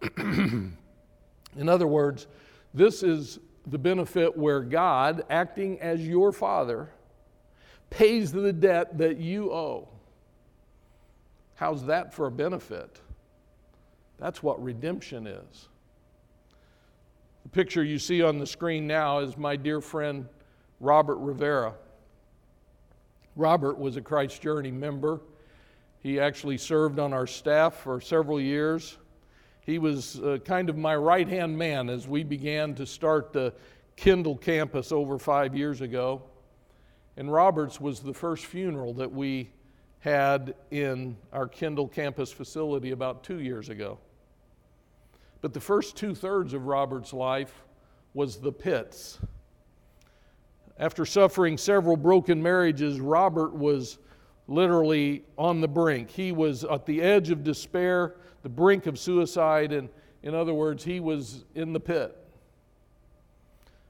in 0.16 0.76
other 1.66 1.86
words, 1.86 2.28
this 2.72 3.02
is 3.02 3.40
the 3.66 3.78
benefit 3.78 4.36
where 4.36 4.60
God, 4.60 5.24
acting 5.28 5.80
as 5.80 6.06
your 6.06 6.32
father, 6.32 6.88
pays 7.90 8.30
the 8.32 8.52
debt 8.52 8.98
that 8.98 9.18
you 9.18 9.52
owe. 9.52 9.88
How's 11.58 11.86
that 11.86 12.14
for 12.14 12.28
a 12.28 12.30
benefit? 12.30 13.00
That's 14.20 14.44
what 14.44 14.62
redemption 14.62 15.26
is. 15.26 15.68
The 17.42 17.48
picture 17.48 17.82
you 17.82 17.98
see 17.98 18.22
on 18.22 18.38
the 18.38 18.46
screen 18.46 18.86
now 18.86 19.18
is 19.18 19.36
my 19.36 19.56
dear 19.56 19.80
friend 19.80 20.28
Robert 20.78 21.16
Rivera. 21.16 21.74
Robert 23.34 23.76
was 23.76 23.96
a 23.96 24.00
Christ 24.00 24.40
Journey 24.40 24.70
member. 24.70 25.20
He 25.98 26.20
actually 26.20 26.58
served 26.58 27.00
on 27.00 27.12
our 27.12 27.26
staff 27.26 27.74
for 27.74 28.00
several 28.00 28.40
years. 28.40 28.96
He 29.62 29.80
was 29.80 30.20
uh, 30.20 30.38
kind 30.44 30.70
of 30.70 30.76
my 30.76 30.94
right 30.94 31.26
hand 31.26 31.58
man 31.58 31.90
as 31.90 32.06
we 32.06 32.22
began 32.22 32.76
to 32.76 32.86
start 32.86 33.32
the 33.32 33.52
Kendall 33.96 34.36
campus 34.36 34.92
over 34.92 35.18
five 35.18 35.56
years 35.56 35.80
ago. 35.80 36.22
And 37.16 37.32
Robert's 37.32 37.80
was 37.80 37.98
the 37.98 38.14
first 38.14 38.46
funeral 38.46 38.94
that 38.94 39.10
we 39.10 39.50
had 40.00 40.54
in 40.70 41.16
our 41.32 41.48
Kendall 41.48 41.88
campus 41.88 42.30
facility 42.30 42.92
about 42.92 43.24
two 43.24 43.40
years 43.40 43.68
ago. 43.68 43.98
But 45.40 45.52
the 45.52 45.60
first 45.60 45.96
two 45.96 46.14
thirds 46.14 46.52
of 46.52 46.66
Robert's 46.66 47.12
life 47.12 47.64
was 48.14 48.36
the 48.36 48.52
pits. 48.52 49.18
After 50.78 51.04
suffering 51.04 51.58
several 51.58 51.96
broken 51.96 52.42
marriages, 52.42 53.00
Robert 53.00 53.52
was 53.52 53.98
literally 54.46 55.24
on 55.36 55.60
the 55.60 55.68
brink. 55.68 56.10
He 56.10 56.32
was 56.32 56.64
at 56.64 56.86
the 56.86 57.02
edge 57.02 57.30
of 57.30 57.44
despair, 57.44 58.14
the 58.42 58.48
brink 58.48 58.86
of 58.86 58.98
suicide, 58.98 59.72
and 59.72 59.88
in 60.22 60.34
other 60.34 60.54
words, 60.54 60.84
he 60.84 61.00
was 61.00 61.44
in 61.54 61.72
the 61.72 61.80
pit. 61.80 62.16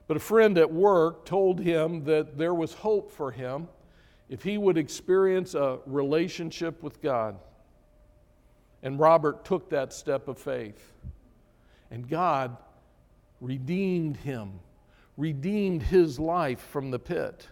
But 0.07 0.17
a 0.17 0.21
friend 0.21 0.57
at 0.57 0.73
work 0.73 1.27
told 1.27 1.61
him 1.61 2.05
that 2.05 2.39
there 2.39 2.55
was 2.55 2.73
hope 2.73 3.11
for 3.11 3.31
him 3.31 3.69
if 4.29 4.43
he 4.43 4.59
would 4.59 4.79
experience 4.79 5.55
a 5.55 5.79
relationship 5.87 6.83
with 6.83 7.01
God. 7.01 7.39
And 8.83 8.99
Robert 8.99 9.45
took 9.45 9.71
that 9.71 9.93
step 9.93 10.29
of 10.29 10.39
faith. 10.39 10.93
And 11.91 12.09
God 12.09 12.57
redeemed 13.41 14.17
him 14.19 14.61
redeemed 15.19 15.83
his 15.83 16.19
life 16.19 16.61
from 16.61 16.91
the 16.91 16.99
pit. 16.99 17.47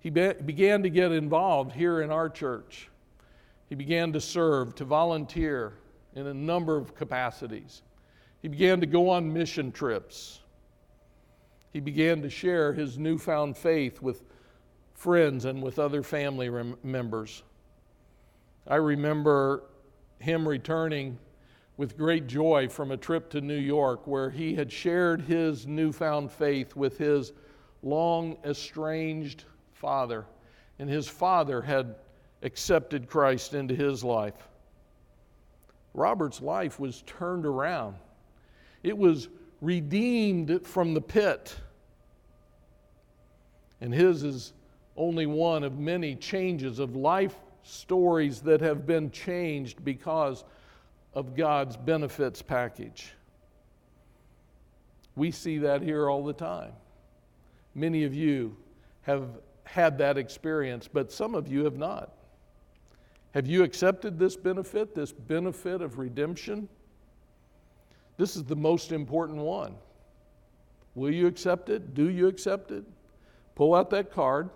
He 0.00 0.10
be- 0.10 0.32
began 0.32 0.82
to 0.82 0.90
get 0.90 1.12
involved 1.12 1.72
here 1.72 2.00
in 2.00 2.10
our 2.10 2.28
church. 2.28 2.88
He 3.68 3.74
began 3.74 4.12
to 4.14 4.20
serve, 4.20 4.74
to 4.76 4.84
volunteer 4.84 5.74
in 6.14 6.26
a 6.26 6.34
number 6.34 6.76
of 6.76 6.94
capacities. 6.94 7.82
He 8.40 8.48
began 8.48 8.80
to 8.80 8.86
go 8.86 9.10
on 9.10 9.32
mission 9.32 9.72
trips. 9.72 10.40
He 11.70 11.80
began 11.80 12.22
to 12.22 12.30
share 12.30 12.72
his 12.72 12.98
newfound 12.98 13.56
faith 13.58 14.00
with 14.00 14.22
friends 15.04 15.44
and 15.44 15.62
with 15.62 15.78
other 15.78 16.02
family 16.02 16.48
rem- 16.48 16.78
members. 16.82 17.42
I 18.66 18.76
remember 18.76 19.64
him 20.18 20.48
returning 20.48 21.18
with 21.76 21.98
great 21.98 22.26
joy 22.26 22.70
from 22.70 22.90
a 22.90 22.96
trip 22.96 23.28
to 23.32 23.42
New 23.42 23.58
York 23.58 24.06
where 24.06 24.30
he 24.30 24.54
had 24.54 24.72
shared 24.72 25.20
his 25.20 25.66
newfound 25.66 26.32
faith 26.32 26.74
with 26.74 26.96
his 26.96 27.32
long 27.82 28.38
estranged 28.46 29.44
father. 29.74 30.24
And 30.78 30.88
his 30.88 31.06
father 31.06 31.60
had 31.60 31.96
accepted 32.42 33.06
Christ 33.06 33.52
into 33.52 33.74
his 33.74 34.02
life. 34.02 34.48
Robert's 35.92 36.40
life 36.40 36.80
was 36.80 37.02
turned 37.02 37.44
around, 37.44 37.96
it 38.82 38.96
was 38.96 39.28
redeemed 39.60 40.66
from 40.66 40.94
the 40.94 41.02
pit. 41.02 41.54
And 43.82 43.92
his 43.92 44.24
is 44.24 44.54
only 44.96 45.26
one 45.26 45.64
of 45.64 45.78
many 45.78 46.14
changes 46.14 46.78
of 46.78 46.94
life 46.96 47.36
stories 47.62 48.40
that 48.42 48.60
have 48.60 48.86
been 48.86 49.10
changed 49.10 49.84
because 49.84 50.44
of 51.14 51.34
God's 51.34 51.76
benefits 51.76 52.42
package. 52.42 53.12
We 55.16 55.30
see 55.30 55.58
that 55.58 55.82
here 55.82 56.08
all 56.10 56.24
the 56.24 56.32
time. 56.32 56.72
Many 57.74 58.04
of 58.04 58.14
you 58.14 58.56
have 59.02 59.28
had 59.64 59.98
that 59.98 60.18
experience, 60.18 60.88
but 60.92 61.10
some 61.10 61.34
of 61.34 61.48
you 61.48 61.64
have 61.64 61.76
not. 61.76 62.12
Have 63.32 63.46
you 63.46 63.64
accepted 63.64 64.18
this 64.18 64.36
benefit, 64.36 64.94
this 64.94 65.12
benefit 65.12 65.82
of 65.82 65.98
redemption? 65.98 66.68
This 68.16 68.36
is 68.36 68.44
the 68.44 68.56
most 68.56 68.92
important 68.92 69.38
one. 69.38 69.74
Will 70.94 71.10
you 71.10 71.26
accept 71.26 71.68
it? 71.68 71.94
Do 71.94 72.10
you 72.10 72.28
accept 72.28 72.70
it? 72.70 72.84
Pull 73.56 73.74
out 73.74 73.90
that 73.90 74.12
card, 74.12 74.50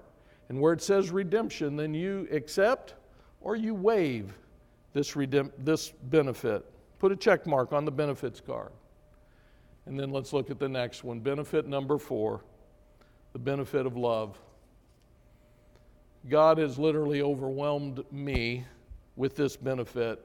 and 0.48 0.60
where 0.60 0.72
it 0.72 0.82
says 0.82 1.10
redemption, 1.10 1.76
then 1.76 1.94
you 1.94 2.26
accept 2.30 2.94
or 3.40 3.56
you 3.56 3.74
waive 3.74 4.32
this, 4.92 5.14
this 5.58 5.90
benefit. 6.04 6.64
Put 6.98 7.12
a 7.12 7.16
check 7.16 7.46
mark 7.46 7.72
on 7.72 7.84
the 7.84 7.90
benefits 7.90 8.40
card. 8.40 8.72
And 9.86 9.98
then 9.98 10.10
let's 10.10 10.32
look 10.32 10.50
at 10.50 10.58
the 10.58 10.68
next 10.68 11.04
one. 11.04 11.20
Benefit 11.20 11.66
number 11.66 11.98
four 11.98 12.42
the 13.34 13.38
benefit 13.38 13.84
of 13.86 13.96
love. 13.96 14.38
God 16.28 16.58
has 16.58 16.78
literally 16.78 17.22
overwhelmed 17.22 18.02
me 18.10 18.64
with 19.16 19.36
this 19.36 19.56
benefit. 19.56 20.24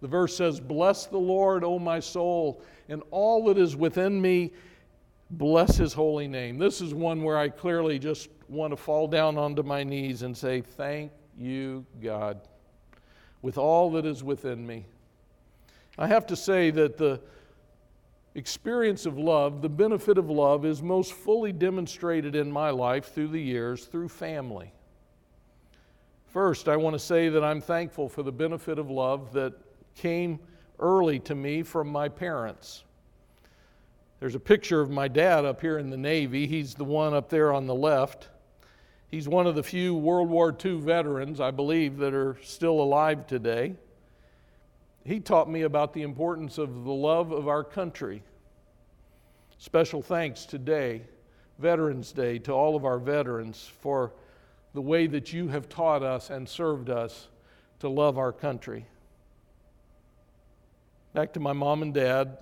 The 0.00 0.08
verse 0.08 0.36
says, 0.36 0.58
Bless 0.58 1.06
the 1.06 1.18
Lord, 1.18 1.62
O 1.62 1.78
my 1.78 2.00
soul, 2.00 2.62
and 2.88 3.02
all 3.10 3.44
that 3.44 3.58
is 3.58 3.76
within 3.76 4.20
me, 4.20 4.52
bless 5.32 5.76
his 5.76 5.92
holy 5.92 6.28
name. 6.28 6.58
This 6.58 6.80
is 6.80 6.94
one 6.94 7.22
where 7.22 7.36
I 7.36 7.48
clearly 7.48 7.98
just 7.98 8.28
want 8.48 8.72
to 8.72 8.76
fall 8.76 9.08
down 9.08 9.36
onto 9.36 9.62
my 9.62 9.82
knees 9.82 10.22
and 10.22 10.36
say, 10.36 10.60
Thank 10.60 11.12
you, 11.36 11.84
God 12.00 12.40
with 13.42 13.58
all 13.58 13.90
that 13.90 14.06
is 14.06 14.22
within 14.22 14.66
me. 14.66 14.86
I 15.98 16.06
have 16.06 16.26
to 16.28 16.36
say 16.36 16.70
that 16.70 16.96
the 16.96 17.20
experience 18.34 19.04
of 19.04 19.18
love, 19.18 19.60
the 19.60 19.68
benefit 19.68 20.16
of 20.16 20.30
love, 20.30 20.64
is 20.64 20.80
most 20.80 21.12
fully 21.12 21.52
demonstrated 21.52 22.34
in 22.34 22.50
my 22.50 22.70
life 22.70 23.12
through 23.12 23.28
the 23.28 23.40
years 23.40 23.84
through 23.84 24.08
family. 24.08 24.72
First, 26.28 26.68
I 26.68 26.76
want 26.76 26.94
to 26.94 26.98
say 26.98 27.28
that 27.28 27.44
I'm 27.44 27.60
thankful 27.60 28.08
for 28.08 28.22
the 28.22 28.32
benefit 28.32 28.78
of 28.78 28.88
love 28.88 29.34
that 29.34 29.52
came 29.94 30.38
early 30.78 31.18
to 31.18 31.34
me 31.34 31.62
from 31.62 31.88
my 31.88 32.08
parents. 32.08 32.84
There's 34.22 34.36
a 34.36 34.38
picture 34.38 34.80
of 34.80 34.88
my 34.88 35.08
dad 35.08 35.44
up 35.44 35.60
here 35.60 35.78
in 35.78 35.90
the 35.90 35.96
Navy. 35.96 36.46
He's 36.46 36.76
the 36.76 36.84
one 36.84 37.12
up 37.12 37.28
there 37.28 37.52
on 37.52 37.66
the 37.66 37.74
left. 37.74 38.28
He's 39.10 39.26
one 39.26 39.48
of 39.48 39.56
the 39.56 39.64
few 39.64 39.96
World 39.96 40.28
War 40.28 40.56
II 40.64 40.78
veterans, 40.78 41.40
I 41.40 41.50
believe, 41.50 41.96
that 41.96 42.14
are 42.14 42.38
still 42.40 42.80
alive 42.80 43.26
today. 43.26 43.74
He 45.04 45.18
taught 45.18 45.50
me 45.50 45.62
about 45.62 45.92
the 45.92 46.02
importance 46.02 46.56
of 46.56 46.84
the 46.84 46.92
love 46.92 47.32
of 47.32 47.48
our 47.48 47.64
country. 47.64 48.22
Special 49.58 50.02
thanks 50.02 50.44
today, 50.44 51.02
Veterans 51.58 52.12
Day, 52.12 52.38
to 52.38 52.52
all 52.52 52.76
of 52.76 52.84
our 52.84 53.00
veterans 53.00 53.72
for 53.80 54.12
the 54.72 54.82
way 54.82 55.08
that 55.08 55.32
you 55.32 55.48
have 55.48 55.68
taught 55.68 56.04
us 56.04 56.30
and 56.30 56.48
served 56.48 56.90
us 56.90 57.26
to 57.80 57.88
love 57.88 58.18
our 58.18 58.30
country. 58.30 58.86
Back 61.12 61.32
to 61.32 61.40
my 61.40 61.52
mom 61.52 61.82
and 61.82 61.92
dad. 61.92 62.38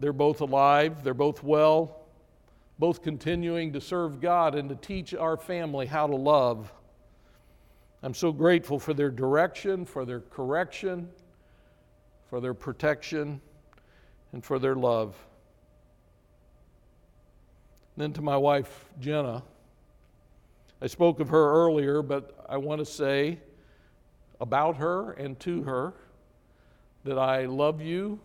They're 0.00 0.12
both 0.12 0.40
alive, 0.40 1.02
they're 1.02 1.14
both 1.14 1.42
well 1.42 1.98
both 2.78 3.02
continuing 3.02 3.72
to 3.72 3.80
serve 3.80 4.20
God 4.20 4.54
and 4.54 4.68
to 4.68 4.76
teach 4.76 5.12
our 5.12 5.36
family 5.36 5.86
how 5.86 6.06
to 6.06 6.14
love. 6.14 6.72
I'm 8.02 8.14
so 8.14 8.30
grateful 8.30 8.78
for 8.78 8.94
their 8.94 9.10
direction, 9.10 9.84
for 9.84 10.04
their 10.04 10.20
correction, 10.20 11.08
for 12.30 12.40
their 12.40 12.54
protection, 12.54 13.40
and 14.32 14.44
for 14.44 14.58
their 14.58 14.76
love. 14.76 15.16
then 17.96 18.12
to 18.12 18.22
my 18.22 18.36
wife, 18.36 18.88
Jenna. 19.00 19.42
I 20.80 20.86
spoke 20.86 21.18
of 21.18 21.30
her 21.30 21.52
earlier, 21.52 22.00
but 22.00 22.46
I 22.48 22.56
want 22.58 22.78
to 22.78 22.84
say 22.84 23.40
about 24.40 24.76
her 24.76 25.10
and 25.12 25.40
to 25.40 25.64
her 25.64 25.94
that 27.02 27.18
I 27.18 27.46
love 27.46 27.80
you 27.80 28.20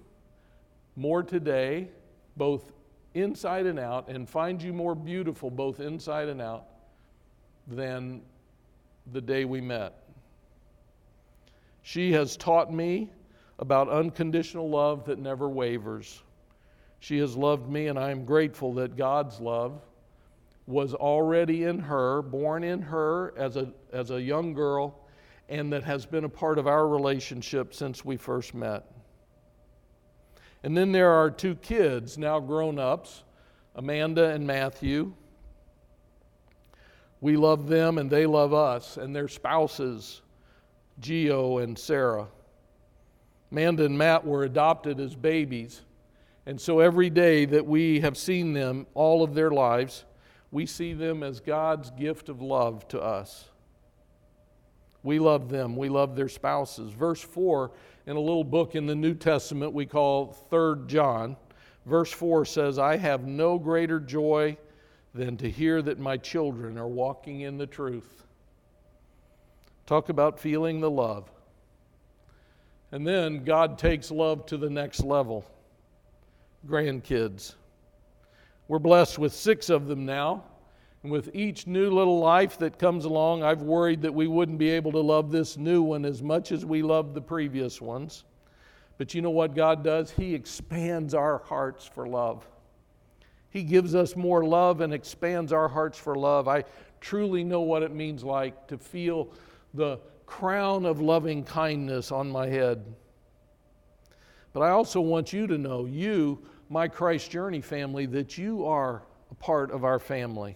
more 0.96 1.24
today, 1.24 1.90
both 2.38 2.72
inside 3.14 3.66
and 3.66 3.80
out, 3.80 4.10
and 4.10 4.28
find 4.28 4.62
you 4.62 4.74
more 4.74 4.96
beautiful, 4.96 5.50
both 5.50 5.80
inside 5.80 6.28
and 6.28 6.42
out, 6.42 6.66
than 7.68 8.22
the 9.12 9.22
day 9.22 9.46
we 9.46 9.62
met. 9.62 10.04
She 11.82 12.12
has 12.14 12.38
taught 12.38 12.74
me 12.74 13.12
about 13.60 13.90
unconditional 13.90 14.70
love 14.70 15.06
that 15.06 15.20
never 15.20 15.50
wavers. 15.50 16.22
She 17.00 17.18
has 17.20 17.36
loved 17.36 17.70
me, 17.70 17.88
and 17.88 18.00
I 18.00 18.12
am 18.12 18.26
grateful 18.26 18.74
that 18.76 18.96
God's 18.96 19.40
love 19.40 19.82
was 20.66 20.94
already 20.94 21.66
in 21.66 21.80
her, 21.80 22.22
born 22.22 22.64
in 22.64 22.82
her 22.82 23.34
as 23.38 23.58
a, 23.58 23.74
as 23.92 24.12
a 24.12 24.22
young 24.22 24.54
girl, 24.54 25.02
and 25.50 25.72
that 25.74 25.84
has 25.84 26.06
been 26.06 26.24
a 26.24 26.30
part 26.30 26.58
of 26.58 26.68
our 26.68 26.88
relationship 26.88 27.74
since 27.74 28.06
we 28.06 28.16
first 28.16 28.54
met. 28.54 28.86
And 30.64 30.76
then 30.78 30.94
there 30.94 31.12
are 31.12 31.30
two 31.30 31.56
kids, 31.56 32.18
now 32.18 32.40
grown 32.40 32.80
ups, 32.80 33.24
Amanda 33.76 34.30
and 34.30 34.48
Matthew. 34.48 35.14
We 37.20 37.36
love 37.36 37.68
them 37.68 37.98
and 37.98 38.10
they 38.10 38.26
love 38.26 38.54
us, 38.54 38.98
and 38.98 39.16
their 39.16 39.28
spouses, 39.28 40.22
Geo 41.00 41.58
and 41.58 41.78
Sarah. 41.78 42.28
Amanda 43.52 43.86
and 43.86 43.98
Matt 43.98 44.26
were 44.26 44.44
adopted 44.44 45.00
as 45.00 45.16
babies. 45.16 45.82
And 46.46 46.60
so 46.60 46.80
every 46.80 47.10
day 47.10 47.46
that 47.46 47.66
we 47.66 48.00
have 48.02 48.18
seen 48.18 48.54
them, 48.54 48.88
all 48.94 49.24
of 49.24 49.34
their 49.34 49.52
lives, 49.52 50.06
we 50.52 50.66
see 50.66 50.94
them 50.94 51.24
as 51.24 51.40
God's 51.40 51.92
gift 51.92 52.30
of 52.30 52.42
love 52.42 52.88
to 52.90 53.02
us. 53.02 53.50
We 55.04 55.20
love 55.20 55.50
them, 55.50 55.76
we 55.76 55.90
love 55.90 56.16
their 56.16 56.30
spouses. 56.30 56.92
Verse 56.94 57.22
4 57.22 57.72
in 58.06 58.16
a 58.16 58.20
little 58.20 58.44
book 58.44 58.76
in 58.76 58.86
the 58.86 58.96
New 58.96 59.14
Testament 59.14 59.74
we 59.74 59.86
call 59.86 60.36
3rd 60.52 60.88
John, 60.88 61.38
verse 61.86 62.12
4 62.12 62.46
says, 62.46 62.80
I 62.80 62.98
have 62.98 63.26
no 63.26 63.58
greater 63.58 64.00
joy 64.00 64.58
than 65.14 65.38
to 65.38 65.50
hear 65.50 65.82
that 65.82 66.00
my 66.00 66.18
children 66.18 66.78
are 66.78 66.88
walking 66.88 67.42
in 67.42 67.58
the 67.58 67.68
truth. 67.68 68.24
Talk 69.86 70.10
about 70.10 70.40
feeling 70.40 70.80
the 70.80 70.90
love. 70.90 71.30
And 72.92 73.06
then 73.06 73.44
God 73.44 73.78
takes 73.78 74.12
love 74.12 74.46
to 74.48 74.58
the 74.58 74.70
next 74.70 75.02
level 75.04 75.46
grandkids. 76.68 77.56
We're 78.68 78.80
blessed 78.80 79.20
with 79.20 79.34
six 79.34 79.70
of 79.70 79.88
them 79.88 80.06
now. 80.06 80.46
And 81.04 81.12
with 81.12 81.36
each 81.36 81.68
new 81.68 81.92
little 81.92 82.20
life 82.20 82.58
that 82.60 82.80
comes 82.80 83.04
along, 83.04 83.44
I've 83.44 83.62
worried 83.62 84.02
that 84.04 84.14
we 84.14 84.28
wouldn't 84.28 84.58
be 84.58 84.70
able 84.70 84.94
to 84.94 85.02
love 85.02 85.32
this 85.32 85.58
new 85.58 85.82
one 85.82 86.06
as 86.06 86.24
much 86.24 86.54
as 86.54 86.66
we 86.66 86.82
loved 86.82 87.14
the 87.14 87.22
previous 87.22 87.82
ones. 87.82 88.24
But 88.98 89.14
you 89.14 89.22
know 89.22 89.30
what 89.30 89.54
God 89.54 89.84
does? 89.84 90.12
He 90.12 90.34
expands 90.34 91.14
our 91.14 91.40
hearts 91.40 91.86
for 91.86 92.08
love. 92.08 92.48
He 93.50 93.64
gives 93.64 93.96
us 93.96 94.16
more 94.16 94.46
love 94.46 94.80
and 94.80 94.94
expands 94.94 95.52
our 95.52 95.68
hearts 95.68 95.98
for 95.98 96.16
love. 96.16 96.48
I 96.48 96.64
truly 97.02 97.44
know 97.44 97.62
what 97.62 97.84
it 97.84 97.94
means 97.94 98.24
like 98.24 98.68
to 98.68 98.78
feel 98.78 99.30
the 99.74 100.00
crown 100.26 100.86
of 100.86 101.02
loving 101.02 101.44
kindness 101.44 102.14
on 102.14 102.32
my 102.32 102.48
head. 102.48 102.82
But 104.54 104.62
I 104.62 104.70
also 104.70 105.02
want 105.02 105.34
you 105.34 105.48
to 105.48 105.58
know, 105.58 105.86
you, 105.86 106.40
my 106.70 106.88
Christ 106.88 107.30
Journey 107.30 107.62
family, 107.62 108.06
that 108.06 108.38
you 108.38 108.66
are 108.66 109.04
a 109.30 109.36
part 109.36 109.70
of 109.72 109.84
our 109.84 110.00
family 110.00 110.56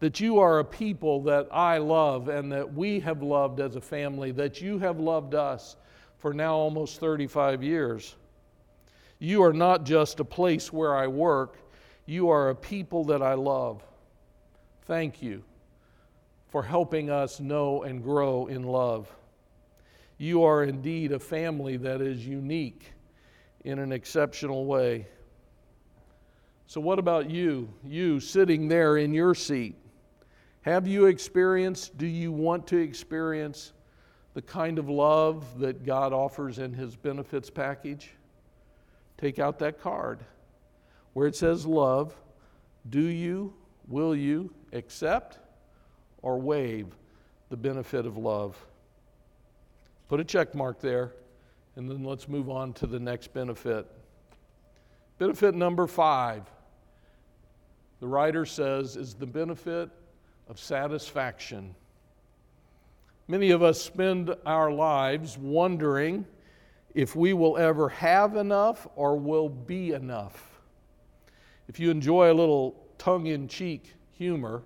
that 0.00 0.18
you 0.18 0.40
are 0.40 0.58
a 0.58 0.64
people 0.64 1.22
that 1.22 1.46
I 1.52 1.78
love 1.78 2.28
and 2.28 2.50
that 2.52 2.74
we 2.74 3.00
have 3.00 3.22
loved 3.22 3.60
as 3.60 3.76
a 3.76 3.80
family, 3.80 4.32
that 4.32 4.60
you 4.60 4.78
have 4.78 4.98
loved 4.98 5.34
us 5.34 5.76
for 6.18 6.34
now 6.34 6.54
almost 6.54 6.98
35 7.00 7.62
years. 7.62 8.16
You 9.18 9.42
are 9.42 9.52
not 9.52 9.84
just 9.84 10.18
a 10.18 10.24
place 10.24 10.72
where 10.72 10.96
I 10.96 11.06
work, 11.06 11.58
you 12.06 12.30
are 12.30 12.48
a 12.48 12.54
people 12.54 13.04
that 13.04 13.22
I 13.22 13.34
love. 13.34 13.84
Thank 14.86 15.22
you 15.22 15.44
for 16.48 16.62
helping 16.62 17.10
us 17.10 17.38
know 17.38 17.82
and 17.82 18.02
grow 18.02 18.46
in 18.46 18.62
love. 18.62 19.14
You 20.16 20.42
are 20.44 20.64
indeed 20.64 21.12
a 21.12 21.18
family 21.18 21.76
that 21.76 22.00
is 22.00 22.26
unique 22.26 22.92
in 23.64 23.78
an 23.78 23.92
exceptional 23.92 24.64
way. 24.64 25.06
So, 26.66 26.80
what 26.80 26.98
about 26.98 27.30
you? 27.30 27.72
You 27.84 28.20
sitting 28.20 28.68
there 28.68 28.96
in 28.96 29.12
your 29.12 29.34
seat, 29.34 29.76
have 30.62 30.86
you 30.86 31.06
experienced, 31.06 31.96
do 31.96 32.06
you 32.06 32.32
want 32.32 32.66
to 32.68 32.76
experience 32.76 33.72
the 34.34 34.42
kind 34.42 34.78
of 34.78 34.88
love 34.88 35.58
that 35.58 35.84
God 35.84 36.12
offers 36.12 36.58
in 36.58 36.74
His 36.74 36.96
benefits 36.96 37.48
package? 37.48 38.10
Take 39.16 39.38
out 39.38 39.58
that 39.60 39.80
card 39.80 40.20
where 41.14 41.26
it 41.26 41.34
says 41.34 41.66
love. 41.66 42.14
Do 42.88 43.00
you, 43.00 43.54
will 43.88 44.14
you 44.14 44.52
accept 44.72 45.38
or 46.22 46.38
waive 46.38 46.88
the 47.48 47.56
benefit 47.56 48.06
of 48.06 48.16
love? 48.16 48.56
Put 50.08 50.20
a 50.20 50.24
check 50.24 50.54
mark 50.54 50.80
there, 50.80 51.12
and 51.76 51.90
then 51.90 52.04
let's 52.04 52.28
move 52.28 52.50
on 52.50 52.72
to 52.74 52.86
the 52.86 52.98
next 52.98 53.32
benefit. 53.32 53.86
Benefit 55.18 55.54
number 55.54 55.86
five, 55.86 56.42
the 58.00 58.06
writer 58.06 58.44
says, 58.44 58.96
is 58.96 59.14
the 59.14 59.26
benefit 59.26 59.90
of 60.50 60.58
satisfaction. 60.58 61.76
Many 63.28 63.52
of 63.52 63.62
us 63.62 63.80
spend 63.80 64.34
our 64.44 64.72
lives 64.72 65.38
wondering 65.38 66.26
if 66.92 67.14
we 67.14 67.32
will 67.32 67.56
ever 67.56 67.88
have 67.88 68.34
enough 68.34 68.88
or 68.96 69.16
will 69.16 69.48
be 69.48 69.92
enough. 69.92 70.60
If 71.68 71.78
you 71.78 71.92
enjoy 71.92 72.32
a 72.32 72.34
little 72.34 72.74
tongue 72.98 73.28
in 73.28 73.46
cheek 73.46 73.94
humor, 74.10 74.64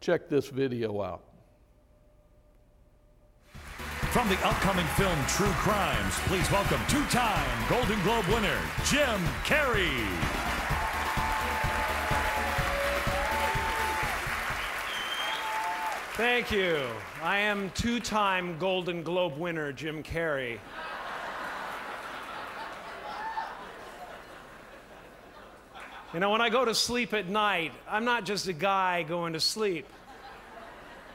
check 0.00 0.30
this 0.30 0.48
video 0.48 1.02
out. 1.02 1.22
From 4.12 4.30
the 4.30 4.38
upcoming 4.46 4.86
film 4.96 5.18
True 5.28 5.52
Crimes, 5.58 6.14
please 6.20 6.50
welcome 6.50 6.80
two 6.88 7.04
time 7.06 7.68
Golden 7.68 8.02
Globe 8.02 8.24
winner, 8.28 8.58
Jim 8.84 9.20
Carrey. 9.44 10.51
Thank 16.16 16.52
you. 16.52 16.78
I 17.22 17.38
am 17.38 17.70
two 17.70 17.98
time 17.98 18.58
Golden 18.58 19.02
Globe 19.02 19.38
winner 19.38 19.72
Jim 19.72 20.02
Carrey. 20.02 20.58
You 26.12 26.20
know, 26.20 26.28
when 26.28 26.42
I 26.42 26.50
go 26.50 26.66
to 26.66 26.74
sleep 26.74 27.14
at 27.14 27.30
night, 27.30 27.72
I'm 27.88 28.04
not 28.04 28.26
just 28.26 28.46
a 28.46 28.52
guy 28.52 29.04
going 29.04 29.32
to 29.32 29.40
sleep. 29.40 29.86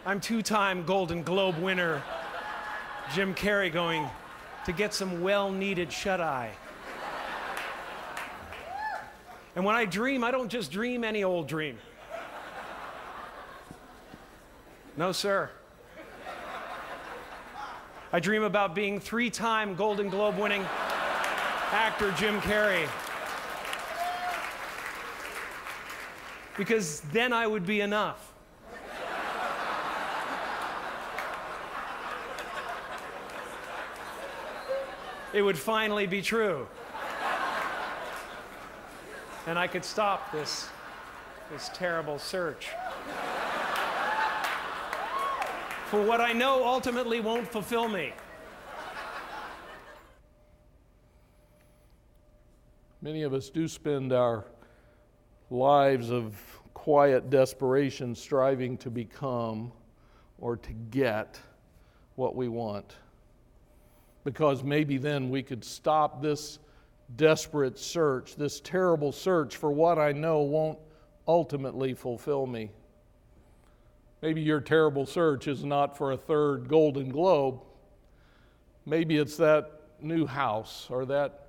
I'm 0.03 0.19
two 0.19 0.41
time 0.41 0.83
Golden 0.83 1.21
Globe 1.21 1.59
winner 1.59 2.01
Jim 3.13 3.35
Carrey 3.35 3.71
going 3.71 4.09
to 4.65 4.71
get 4.71 4.95
some 4.95 5.21
well 5.21 5.51
needed 5.51 5.93
shut 5.93 6.19
eye. 6.19 6.49
And 9.55 9.63
when 9.63 9.75
I 9.75 9.85
dream, 9.85 10.23
I 10.23 10.31
don't 10.31 10.49
just 10.49 10.71
dream 10.71 11.03
any 11.03 11.23
old 11.23 11.47
dream. 11.47 11.77
No, 14.97 15.11
sir. 15.11 15.51
I 18.11 18.19
dream 18.19 18.41
about 18.41 18.73
being 18.73 18.99
three 18.99 19.29
time 19.29 19.75
Golden 19.75 20.09
Globe 20.09 20.39
winning 20.39 20.65
actor 21.71 22.11
Jim 22.13 22.41
Carrey. 22.41 22.89
Because 26.57 27.01
then 27.13 27.31
I 27.31 27.45
would 27.45 27.63
be 27.63 27.81
enough. 27.81 28.33
It 35.31 35.43
would 35.43 35.59
finally 35.59 36.07
be 36.07 36.23
true. 36.23 36.67
And 39.45 39.59
I 39.59 39.67
could 39.67 39.85
stop 39.85 40.31
this, 40.31 40.67
this 41.51 41.69
terrible 41.75 42.17
search 42.17 42.69
for 45.87 46.03
what 46.03 46.19
I 46.19 46.33
know 46.33 46.65
ultimately 46.65 47.21
won't 47.21 47.47
fulfill 47.47 47.87
me. 47.87 48.11
Many 53.01 53.23
of 53.23 53.33
us 53.33 53.49
do 53.49 53.69
spend 53.69 54.11
our 54.11 54.43
lives 55.49 56.11
of 56.11 56.35
quiet 56.73 57.29
desperation 57.29 58.15
striving 58.15 58.77
to 58.79 58.89
become 58.89 59.71
or 60.39 60.57
to 60.57 60.73
get 60.91 61.39
what 62.15 62.35
we 62.35 62.49
want. 62.49 62.95
Because 64.25 64.63
maybe 64.63 64.97
then 64.97 65.29
we 65.29 65.41
could 65.41 65.63
stop 65.63 66.21
this 66.21 66.59
desperate 67.15 67.79
search, 67.79 68.35
this 68.35 68.59
terrible 68.59 69.13
search 69.13 69.55
for 69.55 69.71
what 69.71 69.97
I 69.97 70.11
know 70.11 70.41
won't 70.41 70.79
ultimately 71.29 71.93
fulfill 71.93 72.45
me. 72.45 72.71
Maybe 74.21 74.41
your 74.41 74.61
terrible 74.61 75.05
search 75.05 75.47
is 75.47 75.63
not 75.63 75.97
for 75.97 76.11
a 76.11 76.17
third 76.17 76.67
Golden 76.67 77.09
Globe, 77.09 77.61
Maybe 78.87 79.17
it's 79.17 79.35
that 79.35 79.81
new 80.01 80.25
house 80.25 80.87
or 80.89 81.05
that 81.07 81.47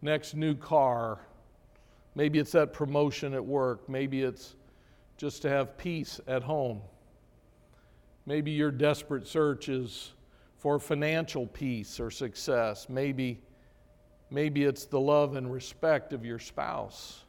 next 0.00 0.34
new 0.34 0.54
car. 0.54 1.18
Maybe 2.14 2.38
it's 2.38 2.52
that 2.52 2.72
promotion 2.72 3.34
at 3.34 3.44
work. 3.44 3.86
Maybe 3.90 4.22
it's 4.22 4.54
just 5.18 5.42
to 5.42 5.50
have 5.50 5.76
peace 5.76 6.18
at 6.26 6.42
home. 6.42 6.80
Maybe 8.24 8.52
your 8.52 8.70
desperate 8.70 9.26
search 9.26 9.68
is 9.68 10.12
for 10.56 10.78
financial 10.78 11.46
peace 11.46 12.00
or 12.00 12.10
success. 12.10 12.86
Maybe, 12.88 13.42
maybe 14.30 14.64
it's 14.64 14.86
the 14.86 14.98
love 14.98 15.36
and 15.36 15.52
respect 15.52 16.14
of 16.14 16.24
your 16.24 16.38
spouse. 16.38 17.24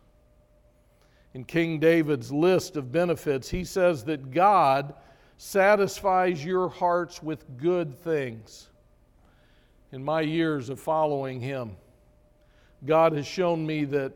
In 1.34 1.46
King 1.46 1.80
David's 1.80 2.32
list 2.32 2.76
of 2.76 2.91
benefits, 2.91 3.50
he 3.50 3.63
says 3.63 4.04
that 4.06 4.32
God 4.32 4.94
satisfies 5.38 6.44
your 6.46 6.70
hearts 6.70 7.24
with 7.24 7.58
good 7.58 7.98
things. 8.00 8.70
In 9.91 10.04
my 10.04 10.22
years 10.22 10.70
of 10.70 10.80
following 10.80 11.39
him, 11.39 11.78
God 12.86 13.13
has 13.13 13.26
shown 13.26 13.65
me 13.65 13.86
that 13.86 14.13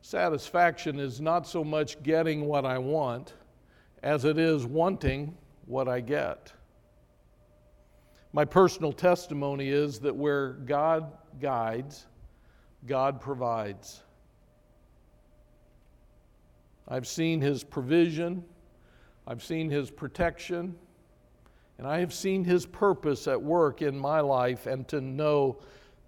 satisfaction 0.00 1.00
is 1.00 1.20
not 1.20 1.46
so 1.46 1.64
much 1.64 2.02
getting 2.02 2.46
what 2.46 2.64
I 2.64 2.78
want 2.78 3.34
as 4.02 4.24
it 4.24 4.38
is 4.38 4.64
wanting 4.64 5.36
what 5.66 5.88
I 5.88 6.00
get. 6.00 6.52
My 8.32 8.44
personal 8.44 8.92
testimony 8.92 9.70
is 9.70 9.98
that 10.00 10.14
where 10.14 10.50
God 10.52 11.10
guides, 11.40 12.06
God 12.86 13.20
provides. 13.20 14.03
I've 16.86 17.06
seen 17.06 17.40
His 17.40 17.64
provision, 17.64 18.44
I've 19.26 19.42
seen 19.42 19.70
His 19.70 19.90
protection, 19.90 20.76
and 21.78 21.86
I 21.86 22.00
have 22.00 22.12
seen 22.12 22.44
His 22.44 22.66
purpose 22.66 23.26
at 23.26 23.40
work 23.40 23.82
in 23.82 23.98
my 23.98 24.20
life, 24.20 24.66
and 24.66 24.86
to 24.88 25.00
know 25.00 25.58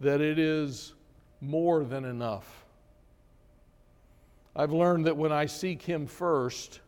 that 0.01 0.21
it 0.21 0.39
is 0.39 0.95
more 1.41 1.85
than 1.85 2.05
enough. 2.05 2.65
I've 4.55 4.73
learned 4.73 5.07
that 5.07 5.17
when 5.17 5.33
I 5.33 5.47
seek 5.47 5.83
Him 5.83 6.07
first, 6.07 6.81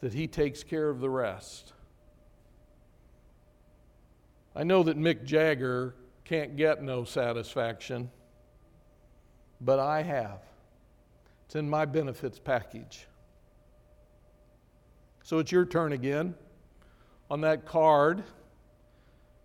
that 0.00 0.12
He 0.12 0.26
takes 0.26 0.62
care 0.62 0.88
of 0.88 1.00
the 1.00 1.10
rest. 1.10 1.72
I 4.54 4.64
know 4.64 4.82
that 4.82 4.98
Mick 4.98 5.24
Jagger 5.24 5.94
can't 6.24 6.56
get 6.56 6.82
no 6.82 7.04
satisfaction, 7.04 8.10
but 9.60 9.78
I 9.78 10.02
have. 10.02 10.40
It's 11.48 11.56
in 11.56 11.70
my 11.70 11.86
benefits 11.86 12.38
package. 12.38 13.06
So 15.22 15.38
it's 15.38 15.50
your 15.50 15.64
turn 15.64 15.94
again. 15.94 16.34
On 17.30 17.40
that 17.40 17.64
card, 17.64 18.22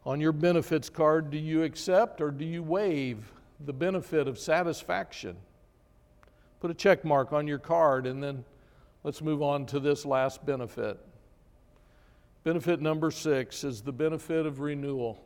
on 0.05 0.19
your 0.19 0.33
benefits 0.33 0.89
card, 0.89 1.31
do 1.31 1.37
you 1.37 1.63
accept 1.63 2.19
or 2.19 2.29
do 2.29 2.43
you 2.43 2.61
waive 2.61 3.31
the 3.65 3.71
benefit 3.71 4.27
of 4.27 4.37
satisfaction? 4.37 5.37
Put 6.59 6.71
a 6.71 6.73
check 6.73 7.05
mark 7.05 7.31
on 7.31 7.47
your 7.47 7.57
card 7.57 8.05
and 8.05 8.21
then 8.21 8.43
let's 9.05 9.21
move 9.21 9.41
on 9.41 9.65
to 9.67 9.79
this 9.79 10.05
last 10.05 10.45
benefit. 10.45 10.99
Benefit 12.43 12.81
number 12.81 13.11
six 13.11 13.63
is 13.63 13.81
the 13.81 13.93
benefit 13.93 14.45
of 14.45 14.59
renewal. 14.59 15.23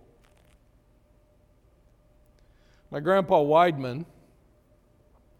My 2.91 2.99
grandpa 2.99 3.39
Weidman 3.39 4.05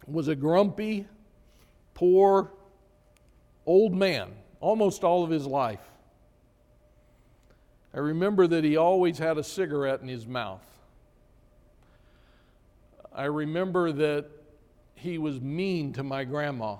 was 0.08 0.30
a 0.30 0.36
grumpy, 0.36 1.06
poor, 1.98 2.52
old 3.66 3.92
man 3.92 4.32
almost 4.60 5.04
all 5.04 5.24
of 5.24 5.32
his 5.32 5.48
life. 5.48 5.82
I 7.92 7.98
remember 7.98 8.46
that 8.46 8.64
he 8.64 8.78
always 8.78 9.18
had 9.18 9.40
a 9.40 9.44
cigarette 9.44 10.02
in 10.02 10.08
his 10.08 10.28
mouth. 10.28 10.64
I 13.12 13.24
remember 13.26 13.92
that 13.92 14.28
he 14.94 15.18
was 15.18 15.42
mean 15.42 15.92
to 15.94 16.04
my 16.04 16.24
grandma 16.24 16.76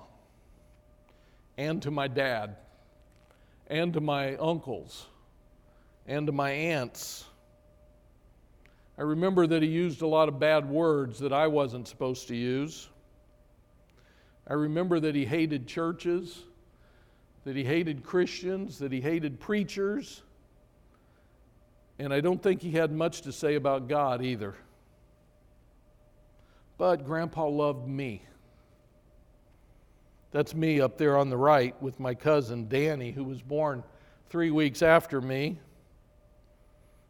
and 1.56 1.82
to 1.82 1.90
my 1.90 2.06
dad 2.06 2.54
and 3.66 3.92
to 3.94 4.00
my 4.00 4.36
uncles 4.36 5.06
and 6.06 6.28
to 6.28 6.32
my 6.32 6.52
aunts. 6.52 7.24
I 8.96 9.02
remember 9.02 9.48
that 9.48 9.64
he 9.64 9.68
used 9.68 10.02
a 10.02 10.06
lot 10.06 10.28
of 10.28 10.38
bad 10.38 10.68
words 10.68 11.18
that 11.18 11.32
I 11.32 11.48
wasn't 11.48 11.88
supposed 11.88 12.28
to 12.28 12.36
use. 12.36 12.88
I 14.48 14.54
remember 14.54 14.98
that 15.00 15.14
he 15.14 15.26
hated 15.26 15.66
churches, 15.66 16.44
that 17.44 17.54
he 17.54 17.64
hated 17.64 18.02
Christians, 18.02 18.78
that 18.78 18.92
he 18.92 19.00
hated 19.00 19.38
preachers, 19.38 20.22
and 21.98 22.14
I 22.14 22.20
don't 22.20 22.42
think 22.42 22.62
he 22.62 22.70
had 22.70 22.92
much 22.92 23.22
to 23.22 23.32
say 23.32 23.56
about 23.56 23.88
God 23.88 24.22
either. 24.24 24.54
But 26.78 27.04
Grandpa 27.04 27.48
loved 27.48 27.88
me. 27.88 28.22
That's 30.30 30.54
me 30.54 30.80
up 30.80 30.96
there 30.96 31.16
on 31.16 31.28
the 31.28 31.36
right 31.36 31.80
with 31.82 31.98
my 31.98 32.14
cousin 32.14 32.68
Danny, 32.68 33.10
who 33.10 33.24
was 33.24 33.42
born 33.42 33.82
three 34.28 34.50
weeks 34.50 34.82
after 34.82 35.20
me. 35.20 35.58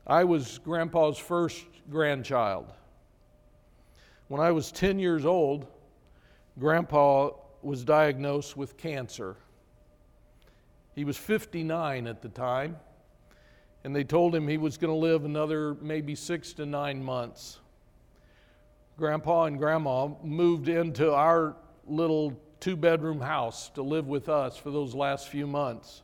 I 0.06 0.24
was 0.24 0.58
Grandpa's 0.64 1.18
first 1.18 1.66
grandchild. 1.90 2.72
When 4.28 4.40
I 4.40 4.52
was 4.52 4.72
10 4.72 4.98
years 4.98 5.26
old, 5.26 5.66
Grandpa 6.58 7.30
was 7.62 7.84
diagnosed 7.84 8.56
with 8.56 8.76
cancer. 8.76 9.36
He 10.94 11.04
was 11.04 11.16
59 11.16 12.08
at 12.08 12.20
the 12.20 12.28
time, 12.28 12.76
and 13.84 13.94
they 13.94 14.02
told 14.02 14.34
him 14.34 14.48
he 14.48 14.58
was 14.58 14.76
going 14.76 14.92
to 14.92 14.98
live 14.98 15.24
another 15.24 15.74
maybe 15.74 16.16
six 16.16 16.52
to 16.54 16.66
nine 16.66 17.02
months. 17.02 17.60
Grandpa 18.96 19.44
and 19.44 19.58
Grandma 19.58 20.08
moved 20.24 20.68
into 20.68 21.12
our 21.12 21.54
little 21.86 22.36
two 22.58 22.76
bedroom 22.76 23.20
house 23.20 23.68
to 23.70 23.82
live 23.82 24.08
with 24.08 24.28
us 24.28 24.56
for 24.56 24.72
those 24.72 24.96
last 24.96 25.28
few 25.28 25.46
months. 25.46 26.02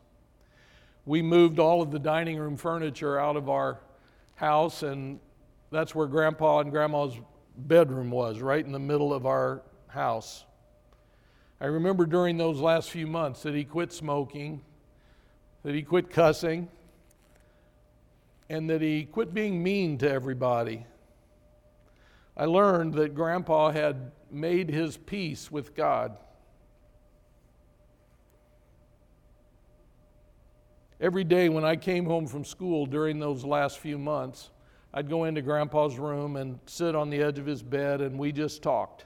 We 1.05 1.21
moved 1.21 1.59
all 1.59 1.83
of 1.83 1.91
the 1.91 1.99
dining 1.99 2.39
room 2.39 2.57
furniture 2.57 3.19
out 3.19 3.35
of 3.35 3.49
our 3.49 3.81
house, 4.37 4.85
and 4.85 5.19
that's 5.73 5.97
where 5.97 6.07
Grandpa 6.07 6.61
and 6.61 6.71
Grandma's 6.71 7.17
bedroom 7.57 8.13
was, 8.13 8.39
right 8.39 8.65
in 8.65 8.71
the 8.71 8.79
middle 8.79 9.13
of 9.13 9.27
our 9.27 9.63
house. 9.95 10.45
I 11.61 11.67
remember 11.67 12.05
during 12.05 12.37
those 12.37 12.61
last 12.61 12.91
few 12.91 13.07
months 13.07 13.43
that 13.45 13.55
he 13.55 13.65
quit 13.65 13.93
smoking, 13.93 14.61
that 15.63 15.75
he 15.75 15.83
quit 15.83 16.11
cussing, 16.11 16.69
and 18.51 18.69
that 18.69 18.83
he 18.83 19.05
quit 19.05 19.33
being 19.33 19.63
mean 19.63 19.97
to 19.99 20.11
everybody. 20.11 20.85
I 22.37 22.45
learned 22.45 22.95
that 22.95 23.15
Grandpa 23.15 23.71
had 23.71 24.13
made 24.31 24.69
his 24.69 24.97
peace 24.97 25.51
with 25.51 25.75
God. 25.75 26.17
Every 31.01 31.25
day 31.25 31.49
when 31.49 31.65
I 31.65 31.77
came 31.77 32.05
home 32.05 32.27
from 32.27 32.45
school 32.45 32.87
during 32.87 33.21
those 33.21 33.45
last 33.45 33.79
few 33.79 33.99
months, 33.99 34.51
I'd 34.93 35.09
go 35.09 35.25
into 35.25 35.43
Grandpa's 35.43 35.99
room 35.99 36.37
and 36.37 36.59
sit 36.67 36.95
on 36.95 37.11
the 37.11 37.23
edge 37.23 37.39
of 37.39 37.47
his 37.47 37.63
bed, 37.63 38.01
and 38.01 38.19
we 38.19 38.33
just 38.33 38.63
talked. 38.63 39.05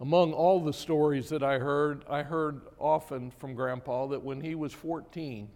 Among 0.00 0.32
all 0.32 0.60
the 0.60 0.72
stories 0.72 1.28
that 1.28 1.42
I 1.42 1.58
heard, 1.58 2.06
I 2.08 2.22
heard 2.22 2.62
often 2.78 3.30
from 3.30 3.54
Grandpa 3.54 4.06
that 4.06 4.24
when 4.24 4.40
he 4.40 4.54
was 4.54 4.72
14, 4.72 5.48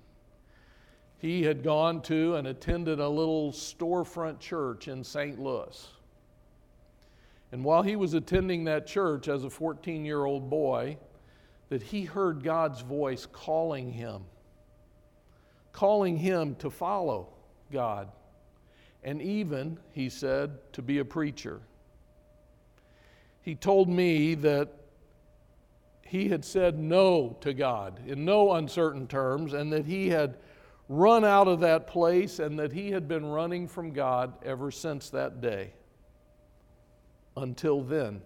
he 1.16 1.42
had 1.42 1.62
gone 1.62 2.02
to 2.02 2.36
and 2.36 2.46
attended 2.46 3.00
a 3.00 3.08
little 3.08 3.52
storefront 3.52 4.40
church 4.40 4.86
in 4.86 5.02
St. 5.02 5.40
Louis. 5.40 5.88
And 7.52 7.64
while 7.64 7.82
he 7.82 7.96
was 7.96 8.12
attending 8.12 8.64
that 8.64 8.86
church 8.86 9.28
as 9.28 9.44
a 9.44 9.50
14 9.50 10.04
year 10.04 10.26
old 10.26 10.50
boy, 10.50 10.98
that 11.70 11.82
he 11.82 12.04
heard 12.04 12.42
God's 12.42 12.82
voice 12.82 13.26
calling 13.26 13.92
him, 13.92 14.24
calling 15.72 16.18
him 16.18 16.54
to 16.56 16.68
follow 16.68 17.28
God, 17.72 18.08
and 19.02 19.22
even, 19.22 19.78
he 19.92 20.10
said, 20.10 20.72
to 20.74 20.82
be 20.82 20.98
a 20.98 21.04
preacher. 21.04 21.62
He 23.44 23.54
told 23.54 23.90
me 23.90 24.34
that 24.36 24.72
he 26.00 26.30
had 26.30 26.46
said 26.46 26.78
no 26.78 27.36
to 27.42 27.52
God 27.52 28.00
in 28.06 28.24
no 28.24 28.52
uncertain 28.54 29.06
terms, 29.06 29.52
and 29.52 29.70
that 29.70 29.84
he 29.84 30.08
had 30.08 30.38
run 30.88 31.26
out 31.26 31.46
of 31.46 31.60
that 31.60 31.86
place, 31.86 32.38
and 32.38 32.58
that 32.58 32.72
he 32.72 32.90
had 32.90 33.06
been 33.06 33.26
running 33.26 33.68
from 33.68 33.92
God 33.92 34.32
ever 34.42 34.70
since 34.70 35.10
that 35.10 35.42
day. 35.42 35.74
Until 37.36 37.82
then, 37.82 38.22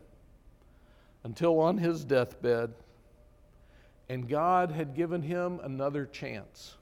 until 1.25 1.59
on 1.59 1.79
his 1.79 2.05
deathbed, 2.05 2.75
and 4.09 4.29
God 4.29 4.71
had 4.71 4.95
given 4.95 5.23
him 5.23 5.59
another 5.65 6.07
chance. 6.07 6.77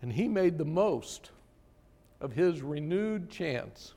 And 0.00 0.12
he 0.12 0.28
made 0.28 0.56
the 0.56 0.64
most 0.64 1.32
of 2.20 2.32
his 2.32 2.62
renewed 2.62 3.28
chance, 3.28 3.94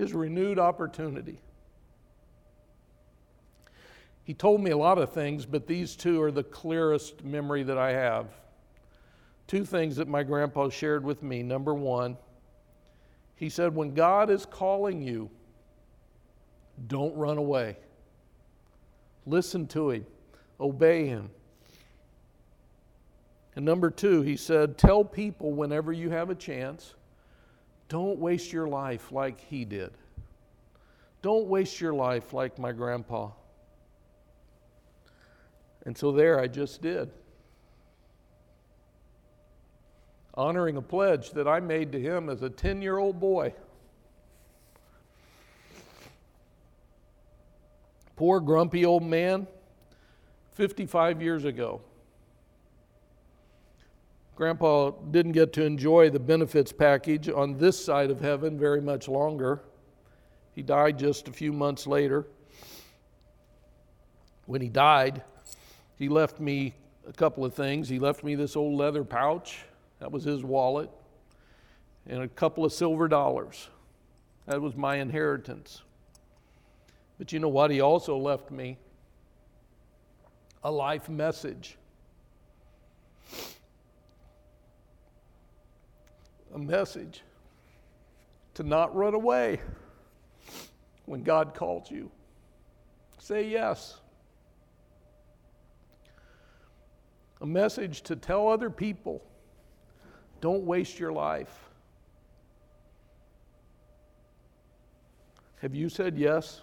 his 0.00 0.14
renewed 0.14 0.58
opportunity. 0.58 1.38
He 4.24 4.32
told 4.34 4.62
me 4.62 4.70
a 4.70 4.76
lot 4.76 4.98
of 4.98 5.12
things, 5.12 5.44
but 5.44 5.66
these 5.66 5.94
two 5.94 6.22
are 6.22 6.32
the 6.32 6.42
clearest 6.42 7.22
memory 7.22 7.62
that 7.64 7.76
I 7.76 7.92
have. 7.92 8.28
Two 9.46 9.64
things 9.64 9.96
that 9.96 10.08
my 10.08 10.22
grandpa 10.22 10.70
shared 10.70 11.04
with 11.04 11.22
me. 11.22 11.42
Number 11.42 11.74
one, 11.74 12.16
he 13.36 13.48
said, 13.48 13.74
When 13.74 13.92
God 13.92 14.30
is 14.30 14.46
calling 14.46 15.02
you, 15.02 15.30
don't 16.86 17.14
run 17.14 17.36
away. 17.36 17.76
Listen 19.26 19.66
to 19.68 19.90
him, 19.90 20.06
obey 20.58 21.06
him. 21.06 21.30
And 23.54 23.64
number 23.64 23.90
two, 23.90 24.22
he 24.22 24.36
said, 24.36 24.78
Tell 24.78 25.04
people 25.04 25.52
whenever 25.52 25.92
you 25.92 26.08
have 26.10 26.30
a 26.30 26.34
chance, 26.34 26.94
don't 27.90 28.20
waste 28.20 28.52
your 28.52 28.68
life 28.68 29.10
like 29.10 29.40
he 29.40 29.64
did. 29.64 29.90
Don't 31.22 31.48
waste 31.48 31.80
your 31.80 31.92
life 31.92 32.32
like 32.32 32.56
my 32.56 32.70
grandpa. 32.70 33.30
And 35.84 35.98
so 35.98 36.12
there 36.12 36.38
I 36.38 36.46
just 36.46 36.80
did. 36.80 37.10
Honoring 40.34 40.76
a 40.76 40.82
pledge 40.82 41.32
that 41.32 41.48
I 41.48 41.58
made 41.58 41.90
to 41.92 42.00
him 42.00 42.30
as 42.30 42.42
a 42.42 42.48
10 42.48 42.80
year 42.80 42.96
old 42.96 43.18
boy. 43.18 43.52
Poor, 48.14 48.38
grumpy 48.38 48.84
old 48.84 49.02
man, 49.02 49.48
55 50.52 51.20
years 51.20 51.44
ago. 51.44 51.80
Grandpa 54.40 54.92
didn't 55.10 55.32
get 55.32 55.52
to 55.52 55.62
enjoy 55.66 56.08
the 56.08 56.18
benefits 56.18 56.72
package 56.72 57.28
on 57.28 57.58
this 57.58 57.84
side 57.84 58.10
of 58.10 58.22
heaven 58.22 58.58
very 58.58 58.80
much 58.80 59.06
longer. 59.06 59.60
He 60.54 60.62
died 60.62 60.98
just 60.98 61.28
a 61.28 61.30
few 61.30 61.52
months 61.52 61.86
later. 61.86 62.26
When 64.46 64.62
he 64.62 64.70
died, 64.70 65.22
he 65.98 66.08
left 66.08 66.40
me 66.40 66.72
a 67.06 67.12
couple 67.12 67.44
of 67.44 67.52
things. 67.52 67.86
He 67.86 67.98
left 67.98 68.24
me 68.24 68.34
this 68.34 68.56
old 68.56 68.78
leather 68.78 69.04
pouch, 69.04 69.58
that 69.98 70.10
was 70.10 70.24
his 70.24 70.42
wallet, 70.42 70.88
and 72.06 72.22
a 72.22 72.28
couple 72.28 72.64
of 72.64 72.72
silver 72.72 73.08
dollars. 73.08 73.68
That 74.46 74.62
was 74.62 74.74
my 74.74 74.96
inheritance. 74.96 75.82
But 77.18 77.30
you 77.30 77.40
know 77.40 77.48
what? 77.48 77.70
He 77.70 77.82
also 77.82 78.16
left 78.16 78.50
me 78.50 78.78
a 80.64 80.70
life 80.70 81.10
message. 81.10 81.76
A 86.54 86.58
message 86.58 87.22
to 88.54 88.62
not 88.62 88.94
run 88.94 89.14
away 89.14 89.60
when 91.06 91.22
God 91.22 91.54
calls 91.54 91.90
you. 91.90 92.10
Say 93.18 93.48
yes. 93.48 93.98
A 97.40 97.46
message 97.46 98.02
to 98.02 98.16
tell 98.16 98.48
other 98.48 98.70
people 98.70 99.22
don't 100.40 100.64
waste 100.64 100.98
your 100.98 101.12
life. 101.12 101.70
Have 105.60 105.74
you 105.74 105.88
said 105.88 106.16
yes 106.16 106.62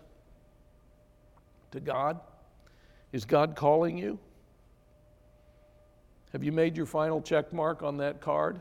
to 1.72 1.80
God? 1.80 2.20
Is 3.12 3.26
God 3.26 3.56
calling 3.56 3.98
you? 3.98 4.20
Have 6.34 6.44
you 6.44 6.52
made 6.52 6.76
your 6.76 6.86
final 6.86 7.22
check 7.22 7.54
mark 7.54 7.84
on 7.84 7.98
that 7.98 8.22
card? 8.22 8.60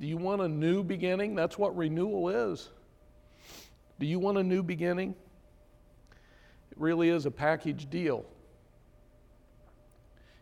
Do 0.00 0.06
you 0.06 0.16
want 0.16 0.40
a 0.40 0.48
new 0.48 0.82
beginning? 0.82 1.34
That's 1.34 1.58
what 1.58 1.76
renewal 1.76 2.30
is. 2.30 2.70
Do 3.98 4.06
you 4.06 4.18
want 4.18 4.38
a 4.38 4.42
new 4.42 4.62
beginning? 4.62 5.14
It 6.70 6.78
really 6.78 7.10
is 7.10 7.26
a 7.26 7.30
package 7.30 7.90
deal. 7.90 8.24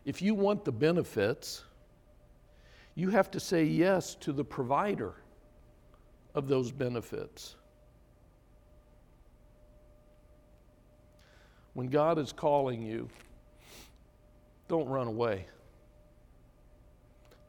If 0.05 0.21
you 0.21 0.33
want 0.33 0.63
the 0.63 0.71
benefits, 0.71 1.65
you 2.95 3.09
have 3.09 3.29
to 3.31 3.39
say 3.39 3.65
yes 3.65 4.15
to 4.15 4.31
the 4.31 4.45
provider 4.45 5.13
of 6.35 6.47
those 6.47 6.71
benefits. 6.71 7.55
When 11.73 11.89
God 11.89 12.17
is 12.17 12.31
calling 12.31 12.81
you, 12.81 13.09
don't 14.69 14.87
run 14.87 15.07
away. 15.07 15.47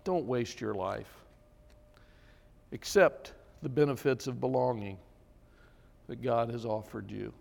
Don't 0.02 0.26
waste 0.26 0.60
your 0.60 0.74
life. 0.74 1.19
Accept 2.72 3.32
the 3.62 3.68
benefits 3.68 4.26
of 4.26 4.40
belonging 4.40 4.98
that 6.06 6.22
God 6.22 6.50
has 6.50 6.64
offered 6.64 7.10
you. 7.10 7.32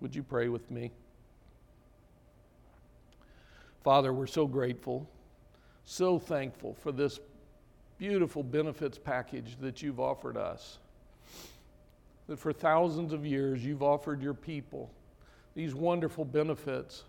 Would 0.00 0.14
you 0.14 0.22
pray 0.22 0.48
with 0.48 0.70
me? 0.70 0.90
Father, 3.82 4.12
we're 4.12 4.26
so 4.26 4.46
grateful, 4.46 5.08
so 5.84 6.18
thankful 6.18 6.74
for 6.74 6.92
this 6.92 7.20
beautiful 7.98 8.42
benefits 8.42 8.98
package 8.98 9.56
that 9.60 9.82
you've 9.82 10.00
offered 10.00 10.36
us. 10.36 10.78
That 12.26 12.38
for 12.38 12.52
thousands 12.52 13.12
of 13.12 13.26
years 13.26 13.64
you've 13.64 13.82
offered 13.82 14.22
your 14.22 14.34
people 14.34 14.90
these 15.54 15.74
wonderful 15.74 16.24
benefits 16.24 17.04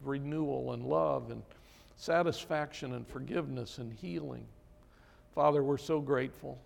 of 0.00 0.08
renewal 0.08 0.72
and 0.72 0.84
love 0.84 1.30
and 1.30 1.42
satisfaction 1.96 2.94
and 2.94 3.06
forgiveness 3.06 3.78
and 3.78 3.92
healing. 3.92 4.46
Father, 5.34 5.62
we're 5.62 5.78
so 5.78 6.00
grateful. 6.00 6.58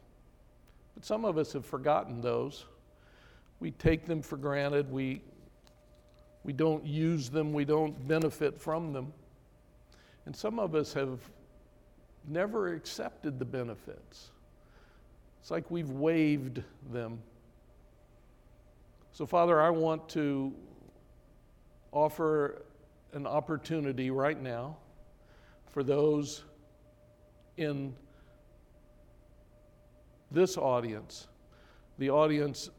But 0.94 1.04
some 1.04 1.24
of 1.24 1.38
us 1.38 1.52
have 1.52 1.66
forgotten 1.66 2.20
those 2.20 2.64
we 3.64 3.70
take 3.70 4.04
them 4.04 4.20
for 4.20 4.36
granted. 4.36 4.90
We, 4.90 5.22
we 6.42 6.52
don't 6.52 6.84
use 6.84 7.30
them. 7.30 7.54
We 7.54 7.64
don't 7.64 8.06
benefit 8.06 8.60
from 8.60 8.92
them. 8.92 9.12
And 10.26 10.36
some 10.36 10.58
of 10.58 10.74
us 10.74 10.92
have 10.92 11.18
never 12.28 12.74
accepted 12.74 13.38
the 13.38 13.46
benefits. 13.46 14.30
It's 15.40 15.50
like 15.50 15.70
we've 15.70 15.90
waived 15.90 16.62
them. 16.92 17.20
So, 19.12 19.24
Father, 19.24 19.60
I 19.60 19.70
want 19.70 20.10
to 20.10 20.52
offer 21.90 22.66
an 23.14 23.26
opportunity 23.26 24.10
right 24.10 24.40
now 24.40 24.76
for 25.70 25.82
those 25.82 26.42
in 27.56 27.94
this 30.30 30.56
audience, 30.56 31.28
the 31.98 32.10
audience 32.10 32.70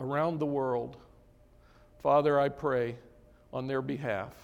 around 0.00 0.38
the 0.38 0.46
world, 0.46 0.96
Father, 2.02 2.38
I 2.38 2.48
pray 2.48 2.96
on 3.52 3.66
their 3.66 3.82
behalf. 3.82 4.34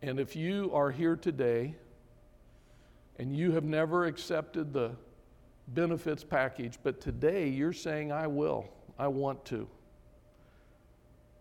And 0.00 0.18
if 0.18 0.34
you 0.34 0.70
are 0.74 0.90
here 0.90 1.14
today 1.14 1.74
and 3.18 3.36
you 3.36 3.52
have 3.52 3.64
never 3.64 4.06
accepted 4.06 4.72
the 4.72 4.90
benefits 5.68 6.24
package, 6.24 6.78
but 6.82 7.00
today 7.00 7.48
you're 7.48 7.72
saying, 7.72 8.10
I 8.10 8.26
will, 8.26 8.68
I 8.98 9.06
want 9.06 9.44
to. 9.46 9.68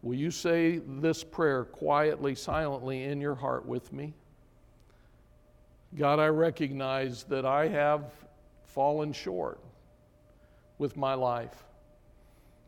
Will 0.03 0.15
you 0.15 0.31
say 0.31 0.77
this 0.77 1.23
prayer 1.23 1.63
quietly, 1.63 2.35
silently 2.35 3.03
in 3.03 3.21
your 3.21 3.35
heart 3.35 3.65
with 3.65 3.91
me? 3.93 4.13
God, 5.95 6.19
I 6.19 6.27
recognize 6.27 7.23
that 7.25 7.45
I 7.45 7.67
have 7.67 8.03
fallen 8.73 9.13
short 9.13 9.59
with 10.77 10.97
my 10.97 11.13
life. 11.13 11.63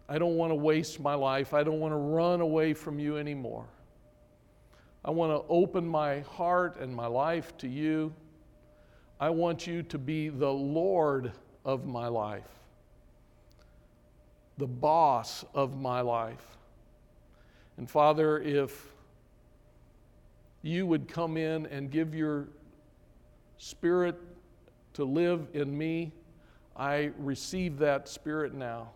I 0.08 0.18
don't 0.18 0.36
want 0.36 0.52
to 0.52 0.56
waste 0.56 1.00
my 1.00 1.14
life. 1.14 1.54
I 1.54 1.64
don't 1.64 1.80
want 1.80 1.94
to 1.94 1.98
run 1.98 2.42
away 2.42 2.74
from 2.74 3.00
you 3.00 3.18
anymore. 3.18 3.66
I 5.06 5.12
want 5.12 5.32
to 5.32 5.48
open 5.50 5.88
my 5.88 6.22
heart 6.22 6.78
and 6.80 6.94
my 6.96 7.08
life 7.08 7.58
to 7.58 7.68
you. 7.68 8.14
I 9.20 9.30
want 9.30 9.66
you 9.66 9.84
to 9.84 9.98
be 9.98 10.30
the 10.30 10.52
Lord 10.52 11.32
of 11.66 11.86
my 11.86 12.08
life, 12.08 12.50
the 14.58 14.68
boss 14.68 15.46
of 15.54 15.80
my 15.80 16.02
life. 16.02 16.46
And 17.78 17.90
Father, 17.90 18.40
if 18.40 18.94
you 20.62 20.86
would 20.86 21.08
come 21.08 21.38
in 21.38 21.66
and 21.68 21.90
give 21.90 22.14
your 22.14 22.48
spirit 23.58 24.20
to 24.94 25.04
live 25.04 25.48
in 25.54 25.78
me, 25.78 26.12
I 26.76 27.12
receive 27.18 27.80
that 27.80 28.08
spirit 28.08 28.54
now. 28.54 28.92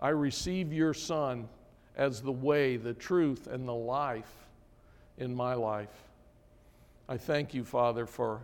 I 0.00 0.10
receive 0.10 0.72
your 0.72 0.94
Son 0.94 1.48
as 1.96 2.20
the 2.20 2.32
way, 2.32 2.76
the 2.76 2.94
truth, 2.94 3.46
and 3.46 3.66
the 3.66 3.74
life 3.74 4.32
in 5.18 5.34
my 5.34 5.54
life. 5.54 6.04
I 7.08 7.16
thank 7.16 7.54
you, 7.54 7.64
Father, 7.64 8.06
for 8.06 8.42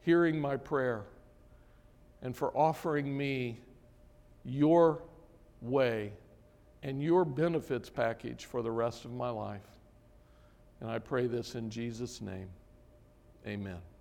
hearing 0.00 0.40
my 0.40 0.56
prayer 0.56 1.04
and 2.22 2.36
for 2.36 2.56
offering 2.56 3.16
me 3.16 3.58
your 4.44 5.02
way 5.60 6.12
and 6.82 7.02
your 7.02 7.24
benefits 7.24 7.88
package 7.88 8.46
for 8.46 8.62
the 8.62 8.70
rest 8.70 9.04
of 9.04 9.12
my 9.12 9.30
life. 9.30 9.60
And 10.80 10.90
I 10.90 10.98
pray 10.98 11.28
this 11.28 11.54
in 11.54 11.70
Jesus' 11.70 12.20
name. 12.20 12.48
Amen. 13.46 13.91